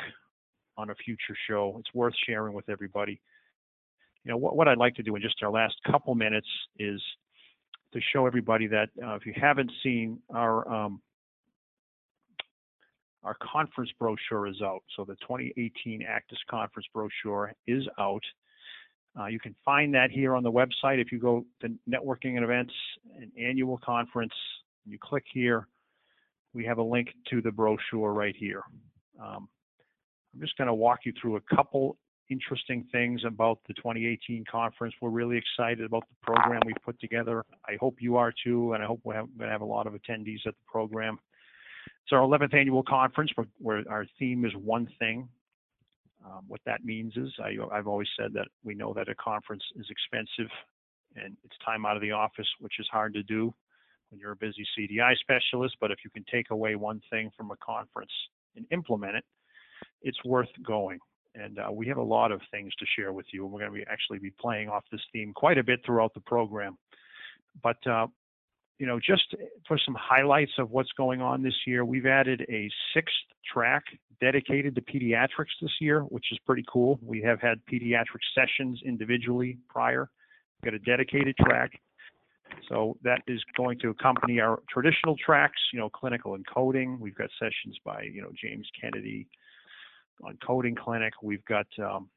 on 0.77 0.91
a 0.91 0.95
future 0.95 1.35
show. 1.49 1.75
It's 1.79 1.93
worth 1.95 2.13
sharing 2.27 2.53
with 2.53 2.69
everybody. 2.69 3.19
You 4.23 4.29
know, 4.29 4.37
what, 4.37 4.55
what 4.55 4.67
I'd 4.67 4.77
like 4.77 4.93
to 4.95 5.03
do 5.03 5.15
in 5.15 5.23
just 5.23 5.41
our 5.41 5.49
last 5.49 5.73
couple 5.89 6.13
minutes 6.13 6.47
is 6.77 7.01
to 7.93 7.99
show 8.13 8.27
everybody 8.27 8.67
that 8.67 8.89
uh, 9.03 9.15
if 9.15 9.25
you 9.25 9.33
haven't 9.35 9.71
seen 9.81 10.19
our 10.29 10.71
um, 10.71 11.01
our 13.23 13.35
conference 13.41 13.89
brochure 13.99 14.47
is 14.47 14.61
out. 14.61 14.83
So 14.95 15.03
the 15.03 15.15
2018 15.15 16.01
ACDIS 16.01 16.37
conference 16.49 16.87
brochure 16.93 17.53
is 17.65 17.87
out. 17.99 18.23
Uh, 19.19 19.25
you 19.25 19.39
can 19.39 19.55
find 19.65 19.93
that 19.93 20.09
here 20.09 20.35
on 20.35 20.43
the 20.43 20.51
website. 20.51 20.99
If 20.99 21.11
you 21.11 21.19
go 21.19 21.45
to 21.61 21.69
networking 21.89 22.35
and 22.35 22.43
events 22.43 22.73
and 23.19 23.31
annual 23.37 23.77
conference, 23.83 24.33
you 24.85 24.97
click 25.01 25.25
here, 25.31 25.67
we 26.53 26.65
have 26.65 26.77
a 26.77 26.83
link 26.83 27.09
to 27.29 27.41
the 27.41 27.51
brochure 27.51 28.13
right 28.13 28.35
here. 28.35 28.63
Um, 29.21 29.47
I'm 30.33 30.39
just 30.39 30.57
going 30.57 30.67
to 30.67 30.73
walk 30.73 30.99
you 31.03 31.13
through 31.21 31.35
a 31.35 31.55
couple 31.55 31.97
interesting 32.29 32.87
things 32.91 33.21
about 33.25 33.59
the 33.67 33.73
2018 33.73 34.45
conference. 34.49 34.93
We're 35.01 35.09
really 35.09 35.37
excited 35.37 35.85
about 35.85 36.03
the 36.07 36.15
program 36.33 36.61
we've 36.65 36.75
put 36.83 36.99
together. 36.99 37.43
I 37.67 37.75
hope 37.79 37.97
you 37.99 38.15
are 38.15 38.33
too, 38.43 38.73
and 38.73 38.81
I 38.81 38.85
hope 38.85 39.01
we're 39.03 39.15
going 39.15 39.29
to 39.39 39.49
have 39.49 39.61
a 39.61 39.65
lot 39.65 39.85
of 39.87 39.93
attendees 39.93 40.47
at 40.47 40.53
the 40.53 40.65
program. 40.65 41.19
It's 42.03 42.13
our 42.13 42.21
11th 42.21 42.53
annual 42.53 42.83
conference 42.83 43.31
where, 43.35 43.47
where 43.57 43.83
our 43.89 44.05
theme 44.17 44.45
is 44.45 44.53
one 44.55 44.87
thing. 44.97 45.27
Um, 46.25 46.43
what 46.47 46.61
that 46.65 46.85
means 46.85 47.13
is 47.17 47.29
I, 47.39 47.55
I've 47.71 47.87
always 47.87 48.07
said 48.19 48.33
that 48.33 48.47
we 48.63 48.75
know 48.75 48.93
that 48.93 49.09
a 49.09 49.15
conference 49.15 49.63
is 49.75 49.87
expensive 49.89 50.51
and 51.15 51.35
it's 51.43 51.55
time 51.65 51.85
out 51.85 51.95
of 51.95 52.01
the 52.01 52.11
office, 52.11 52.47
which 52.59 52.79
is 52.79 52.87
hard 52.91 53.13
to 53.13 53.23
do 53.23 53.53
when 54.09 54.19
you're 54.19 54.31
a 54.31 54.35
busy 54.35 54.65
CDI 54.77 55.15
specialist. 55.17 55.75
But 55.81 55.91
if 55.91 55.99
you 56.03 56.11
can 56.11 56.25
take 56.31 56.51
away 56.51 56.75
one 56.75 57.01
thing 57.09 57.31
from 57.35 57.51
a 57.51 57.57
conference 57.57 58.11
and 58.55 58.65
implement 58.71 59.17
it, 59.17 59.25
it's 60.01 60.23
worth 60.23 60.49
going 60.65 60.99
and 61.35 61.59
uh, 61.59 61.71
we 61.71 61.87
have 61.87 61.97
a 61.97 62.03
lot 62.03 62.31
of 62.31 62.41
things 62.51 62.73
to 62.75 62.85
share 62.95 63.13
with 63.13 63.25
you. 63.31 63.43
And 63.43 63.53
we're 63.53 63.59
going 63.59 63.71
to 63.71 63.77
be 63.77 63.85
actually 63.89 64.19
be 64.19 64.31
playing 64.39 64.69
off 64.69 64.83
this 64.91 65.01
theme 65.13 65.33
quite 65.33 65.57
a 65.57 65.63
bit 65.63 65.79
throughout 65.85 66.13
the 66.13 66.21
program. 66.21 66.77
But 67.63 67.85
uh, 67.87 68.07
you 68.81 68.87
know, 68.87 68.99
just 68.99 69.35
for 69.67 69.77
some 69.85 69.95
highlights 69.95 70.53
of 70.57 70.71
what's 70.71 70.91
going 70.93 71.21
on 71.21 71.43
this 71.43 71.53
year, 71.67 71.85
we've 71.85 72.07
added 72.07 72.43
a 72.49 72.67
sixth 72.95 73.13
track 73.53 73.83
dedicated 74.19 74.73
to 74.73 74.81
pediatrics 74.81 75.53
this 75.61 75.69
year, 75.79 76.01
which 76.01 76.25
is 76.31 76.39
pretty 76.47 76.65
cool. 76.67 76.99
We 76.99 77.21
have 77.21 77.39
had 77.39 77.59
pediatric 77.71 78.23
sessions 78.33 78.81
individually 78.83 79.59
prior. 79.69 80.09
We've 80.63 80.71
got 80.71 80.73
a 80.73 80.79
dedicated 80.79 81.35
track. 81.37 81.79
So 82.69 82.97
that 83.03 83.21
is 83.27 83.39
going 83.55 83.77
to 83.81 83.89
accompany 83.89 84.39
our 84.39 84.57
traditional 84.67 85.15
tracks, 85.23 85.61
you 85.71 85.79
know, 85.79 85.91
clinical 85.91 86.33
and 86.33 86.43
coding. 86.51 86.99
We've 86.99 87.13
got 87.15 87.29
sessions 87.37 87.77
by, 87.85 88.09
you 88.11 88.23
know, 88.23 88.31
James 88.43 88.67
Kennedy, 88.81 89.27
on 90.23 90.39
coding 90.43 90.73
clinic. 90.73 91.13
We've 91.21 91.45
got 91.45 91.67
um, 91.77 92.09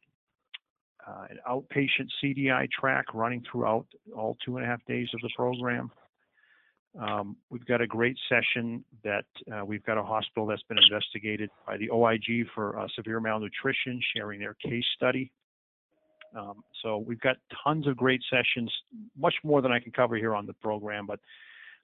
uh, 1.07 1.27
an 1.29 1.41
outpatient 1.47 2.09
CDI 2.23 2.71
track 2.71 3.13
running 3.13 3.45
throughout 3.53 3.85
all 4.17 4.39
two 4.43 4.57
and 4.57 4.65
a 4.65 4.69
half 4.69 4.83
days 4.87 5.09
of 5.13 5.21
the 5.21 5.29
program. 5.37 5.91
Um, 6.99 7.37
we've 7.51 7.65
got 7.65 7.81
a 7.81 7.87
great 7.87 8.17
session 8.29 8.85
that 9.03 9.25
uh, 9.53 9.65
we've 9.65 9.85
got 9.85 9.99
a 9.99 10.03
hospital 10.03 10.47
that's 10.47 10.63
been 10.63 10.79
investigated 10.79 11.51
by 11.67 11.77
the 11.77 11.91
OIG 11.91 12.47
for 12.55 12.79
uh, 12.79 12.87
severe 12.95 13.21
malnutrition, 13.21 14.01
sharing 14.15 14.39
their 14.39 14.55
case 14.55 14.85
study. 14.95 15.33
Um, 16.37 16.63
so 16.83 16.99
we've 16.99 17.21
got 17.21 17.37
tons 17.65 17.87
of 17.87 17.97
great 17.97 18.21
sessions, 18.31 18.73
much 19.17 19.35
more 19.43 19.61
than 19.63 19.73
I 19.73 19.81
can 19.81 19.93
cover 19.93 20.17
here 20.17 20.35
on 20.35 20.47
the 20.47 20.53
program, 20.55 21.07
but 21.07 21.21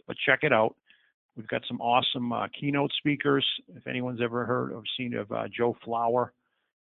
but 0.06 0.16
check 0.26 0.40
it 0.42 0.52
out. 0.52 0.74
We've 1.36 1.46
got 1.46 1.62
some 1.68 1.80
awesome 1.80 2.32
uh, 2.32 2.48
keynote 2.58 2.90
speakers. 2.98 3.46
If 3.76 3.86
anyone's 3.86 4.20
ever 4.20 4.44
heard 4.44 4.72
or 4.72 4.82
seen 4.96 5.14
of 5.14 5.30
uh, 5.30 5.44
Joe 5.56 5.76
Flower, 5.84 6.32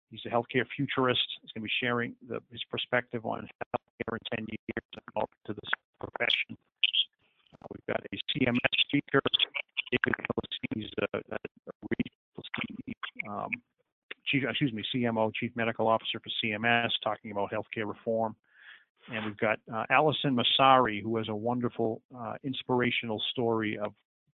he's 0.10 0.22
a 0.26 0.30
healthcare 0.30 0.66
futurist. 0.76 1.22
He's 1.42 1.52
going 1.52 1.62
to 1.62 1.66
be 1.66 1.72
sharing 1.82 2.16
the, 2.28 2.40
his 2.52 2.62
perspective 2.72 3.26
on 3.26 3.48
healthcare 3.76 4.18
in 4.32 4.38
10 4.38 4.46
years 4.50 5.04
and 5.16 5.26
to 5.48 5.54
this 5.54 5.72
profession. 6.00 6.58
Uh, 7.70 7.76
we've 7.76 7.96
got 7.96 8.02
a 8.12 8.16
CMS 8.38 8.58
speaker, 8.88 9.22
David 9.92 10.16
a, 11.14 11.18
a 11.18 11.38
um, 13.30 13.50
chief, 14.26 14.44
excuse 14.48 14.74
me, 14.74 14.84
CMO, 14.96 15.32
Chief 15.34 15.52
Medical 15.56 15.88
Officer 15.88 16.20
for 16.20 16.30
CMS, 16.44 16.90
talking 17.04 17.32
about 17.32 17.52
healthcare 17.52 17.88
reform. 17.88 18.36
And 19.12 19.26
we've 19.26 19.38
got 19.38 19.60
uh, 19.74 19.86
Allison 19.90 20.36
Massari, 20.36 21.02
who 21.02 21.18
has 21.18 21.30
a 21.30 21.36
wonderful, 21.36 22.02
uh, 22.18 22.34
inspirational 22.44 23.22
story 23.32 23.78
of 23.78 23.94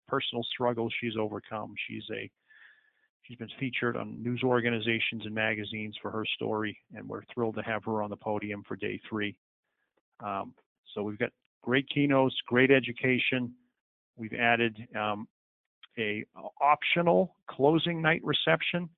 personal 0.08 0.42
struggles 0.44 0.92
she's 1.00 1.14
overcome. 1.18 1.74
She's 1.88 2.04
a 2.12 2.30
She's 3.22 3.38
been 3.38 3.48
featured 3.58 3.96
on 3.96 4.22
news 4.22 4.42
organizations 4.44 5.24
and 5.24 5.34
magazines 5.34 5.96
for 6.02 6.10
her 6.10 6.26
story, 6.36 6.76
and 6.94 7.08
we're 7.08 7.22
thrilled 7.32 7.54
to 7.54 7.62
have 7.62 7.82
her 7.84 8.02
on 8.02 8.10
the 8.10 8.16
podium 8.16 8.62
for 8.68 8.76
day 8.76 9.00
three. 9.08 9.34
Um, 10.20 10.52
so 10.94 11.02
we've 11.02 11.18
got 11.18 11.30
great 11.64 11.88
keynotes, 11.88 12.36
great 12.46 12.70
education. 12.70 13.54
We've 14.16 14.34
added 14.34 14.76
um, 14.94 15.26
a 15.98 16.24
optional 16.60 17.36
closing 17.48 18.02
night 18.02 18.20
reception. 18.22 18.88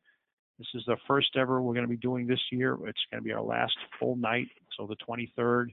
This 0.59 0.69
is 0.75 0.83
the 0.87 0.97
first 1.07 1.37
ever 1.37 1.63
we're 1.63 1.75
going 1.75 1.87
to 1.87 1.91
be 1.91 1.97
doing 1.97 2.27
this 2.27 2.41
year. 2.51 2.75
It's 2.87 3.01
going 3.11 3.23
to 3.23 3.23
be 3.23 3.33
our 3.33 3.43
last 3.43 3.77
full 4.01 4.17
night, 4.17 4.49
so 4.77 4.87
the 4.87 4.97
23rd. 4.97 5.67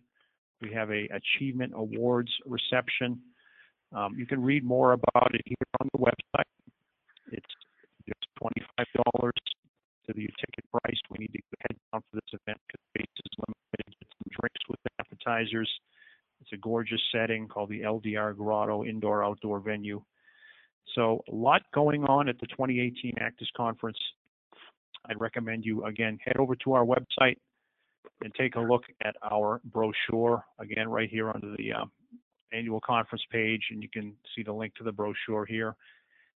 We 0.62 0.72
have 0.74 0.92
a 0.92 1.10
achievement 1.12 1.74
awards 1.76 2.32
reception. 2.46 3.20
Um, 3.92 4.14
you 4.18 4.26
can 4.26 4.42
read 4.42 4.64
more 4.64 4.94
about 4.94 5.34
it 5.34 5.42
here 5.46 5.68
on 5.82 5.90
the 5.94 6.00
website. 6.00 6.50
It's 7.32 7.54
just 8.08 8.28
$25 8.42 9.32
to 10.06 10.14
the 10.14 10.14
ticket 10.14 10.66
price. 10.72 11.00
We 11.10 11.18
need 11.20 11.34
to 11.34 11.42
head 11.62 11.78
down 11.92 12.02
for 12.12 12.16
this 12.16 12.40
event 12.40 12.60
because 12.68 12.82
space 12.96 13.16
is 13.26 13.32
limited. 13.40 13.96
Get 14.00 14.10
some 14.14 14.30
drinks 14.40 14.62
with 14.70 14.80
appetizers. 15.00 15.70
It's 16.44 16.52
a 16.52 16.58
gorgeous 16.58 17.00
setting 17.10 17.48
called 17.48 17.70
the 17.70 17.82
LDR 17.82 18.36
Grotto 18.36 18.84
Indoor 18.84 19.24
Outdoor 19.24 19.62
Venue. 19.62 20.02
So 20.94 21.24
a 21.32 21.34
lot 21.34 21.62
going 21.74 22.04
on 22.04 22.28
at 22.28 22.38
the 22.42 22.48
2018 22.48 23.14
ACDIS 23.22 23.48
Conference. 23.56 23.98
I'd 25.06 25.22
recommend 25.22 25.64
you 25.64 25.86
again 25.86 26.20
head 26.22 26.36
over 26.38 26.54
to 26.58 26.74
our 26.74 26.86
website 26.86 27.38
and 28.22 28.34
take 28.36 28.56
a 28.56 28.60
look 28.60 28.84
at 29.06 29.16
our 29.32 29.62
brochure 29.64 30.44
again 30.60 30.90
right 30.90 31.10
here 31.10 31.30
under 31.30 31.56
the 31.58 31.72
um, 31.72 31.92
annual 32.52 32.82
conference 32.82 33.24
page, 33.32 33.64
and 33.72 33.82
you 33.82 33.88
can 33.88 34.14
see 34.36 34.44
the 34.44 34.52
link 34.52 34.76
to 34.76 34.84
the 34.84 34.92
brochure 34.92 35.46
here. 35.46 35.76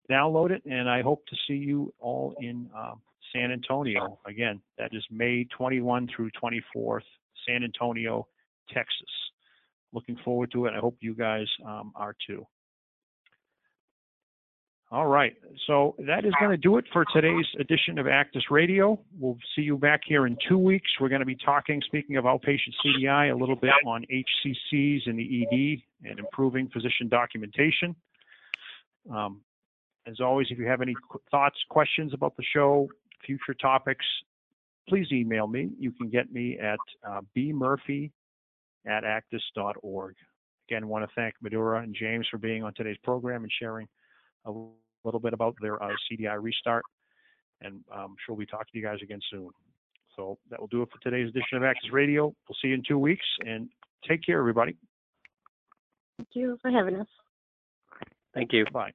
Download 0.09 0.51
it, 0.51 0.63
and 0.65 0.89
I 0.89 1.01
hope 1.01 1.25
to 1.27 1.35
see 1.47 1.57
you 1.57 1.93
all 1.99 2.33
in 2.39 2.69
um, 2.73 3.01
San 3.33 3.51
Antonio 3.51 4.19
again. 4.25 4.61
That 4.77 4.91
is 4.93 5.03
May 5.11 5.45
21 5.57 6.07
through 6.15 6.29
24th, 6.41 7.01
San 7.45 7.65
Antonio, 7.65 8.25
Texas. 8.73 9.09
Looking 9.93 10.17
forward 10.23 10.51
to 10.51 10.65
it. 10.65 10.73
I 10.75 10.79
hope 10.79 10.97
you 10.99 11.13
guys 11.13 11.47
um, 11.65 11.91
are 11.95 12.15
too. 12.25 12.45
All 14.89 15.07
right, 15.07 15.35
so 15.65 15.95
that 16.07 16.23
is 16.23 16.31
going 16.39 16.51
to 16.51 16.57
do 16.57 16.77
it 16.77 16.85
for 16.93 17.03
today's 17.13 17.45
edition 17.59 17.99
of 17.99 18.05
ACDIS 18.05 18.49
Radio. 18.49 18.97
We'll 19.19 19.37
see 19.53 19.63
you 19.63 19.77
back 19.77 19.99
here 20.07 20.27
in 20.27 20.37
two 20.47 20.57
weeks. 20.57 20.89
We're 21.01 21.09
going 21.09 21.19
to 21.19 21.25
be 21.25 21.35
talking, 21.35 21.81
speaking 21.85 22.15
of 22.15 22.23
outpatient 22.23 22.71
CDI, 22.85 23.33
a 23.33 23.35
little 23.35 23.57
bit 23.57 23.73
on 23.85 24.05
HCCs 24.09 25.01
and 25.07 25.19
the 25.19 25.43
ED 25.43 26.09
and 26.09 26.19
improving 26.19 26.69
physician 26.69 27.09
documentation. 27.09 27.97
Um, 29.13 29.41
as 30.05 30.21
always, 30.21 30.47
if 30.51 30.57
you 30.57 30.67
have 30.67 30.81
any 30.81 30.95
qu- 31.11 31.19
thoughts, 31.29 31.57
questions 31.69 32.13
about 32.13 32.37
the 32.37 32.43
show, 32.53 32.87
future 33.25 33.53
topics, 33.53 34.05
please 34.87 35.07
email 35.11 35.47
me. 35.47 35.69
You 35.77 35.91
can 35.91 36.09
get 36.09 36.31
me 36.31 36.57
at 36.59 36.79
uh, 37.05 37.19
bmurphy 37.35 38.11
at 38.87 39.03
acdis.org. 39.03 40.15
Again, 40.69 40.87
want 40.87 41.07
to 41.07 41.11
thank 41.15 41.35
Madhura 41.43 41.83
and 41.83 41.95
James 41.97 42.27
for 42.29 42.37
being 42.37 42.63
on 42.63 42.73
today's 42.73 42.97
program 43.03 43.43
and 43.43 43.51
sharing 43.59 43.87
a 44.45 44.51
little 45.03 45.19
bit 45.19 45.33
about 45.33 45.55
their 45.61 45.81
uh, 45.81 45.89
CDI 46.11 46.41
restart. 46.41 46.83
And 47.61 47.81
I'm 47.91 48.15
sure 48.25 48.35
we'll 48.35 48.39
be 48.39 48.45
talking 48.45 48.67
to 48.73 48.77
you 48.77 48.83
guys 48.83 48.99
again 49.01 49.21
soon. 49.31 49.49
So 50.15 50.37
that 50.49 50.59
will 50.59 50.67
do 50.67 50.81
it 50.81 50.89
for 50.91 50.99
today's 50.99 51.29
edition 51.29 51.57
of 51.57 51.63
ACDIS 51.63 51.91
Radio. 51.91 52.25
We'll 52.47 52.57
see 52.61 52.69
you 52.69 52.73
in 52.73 52.83
two 52.87 52.97
weeks 52.97 53.25
and 53.45 53.69
take 54.07 54.23
care, 54.23 54.39
everybody. 54.39 54.75
Thank 56.17 56.29
you 56.33 56.57
for 56.61 56.71
having 56.71 56.95
us. 56.95 57.07
Thank 58.33 58.51
you. 58.51 58.65
Bye. 58.71 58.91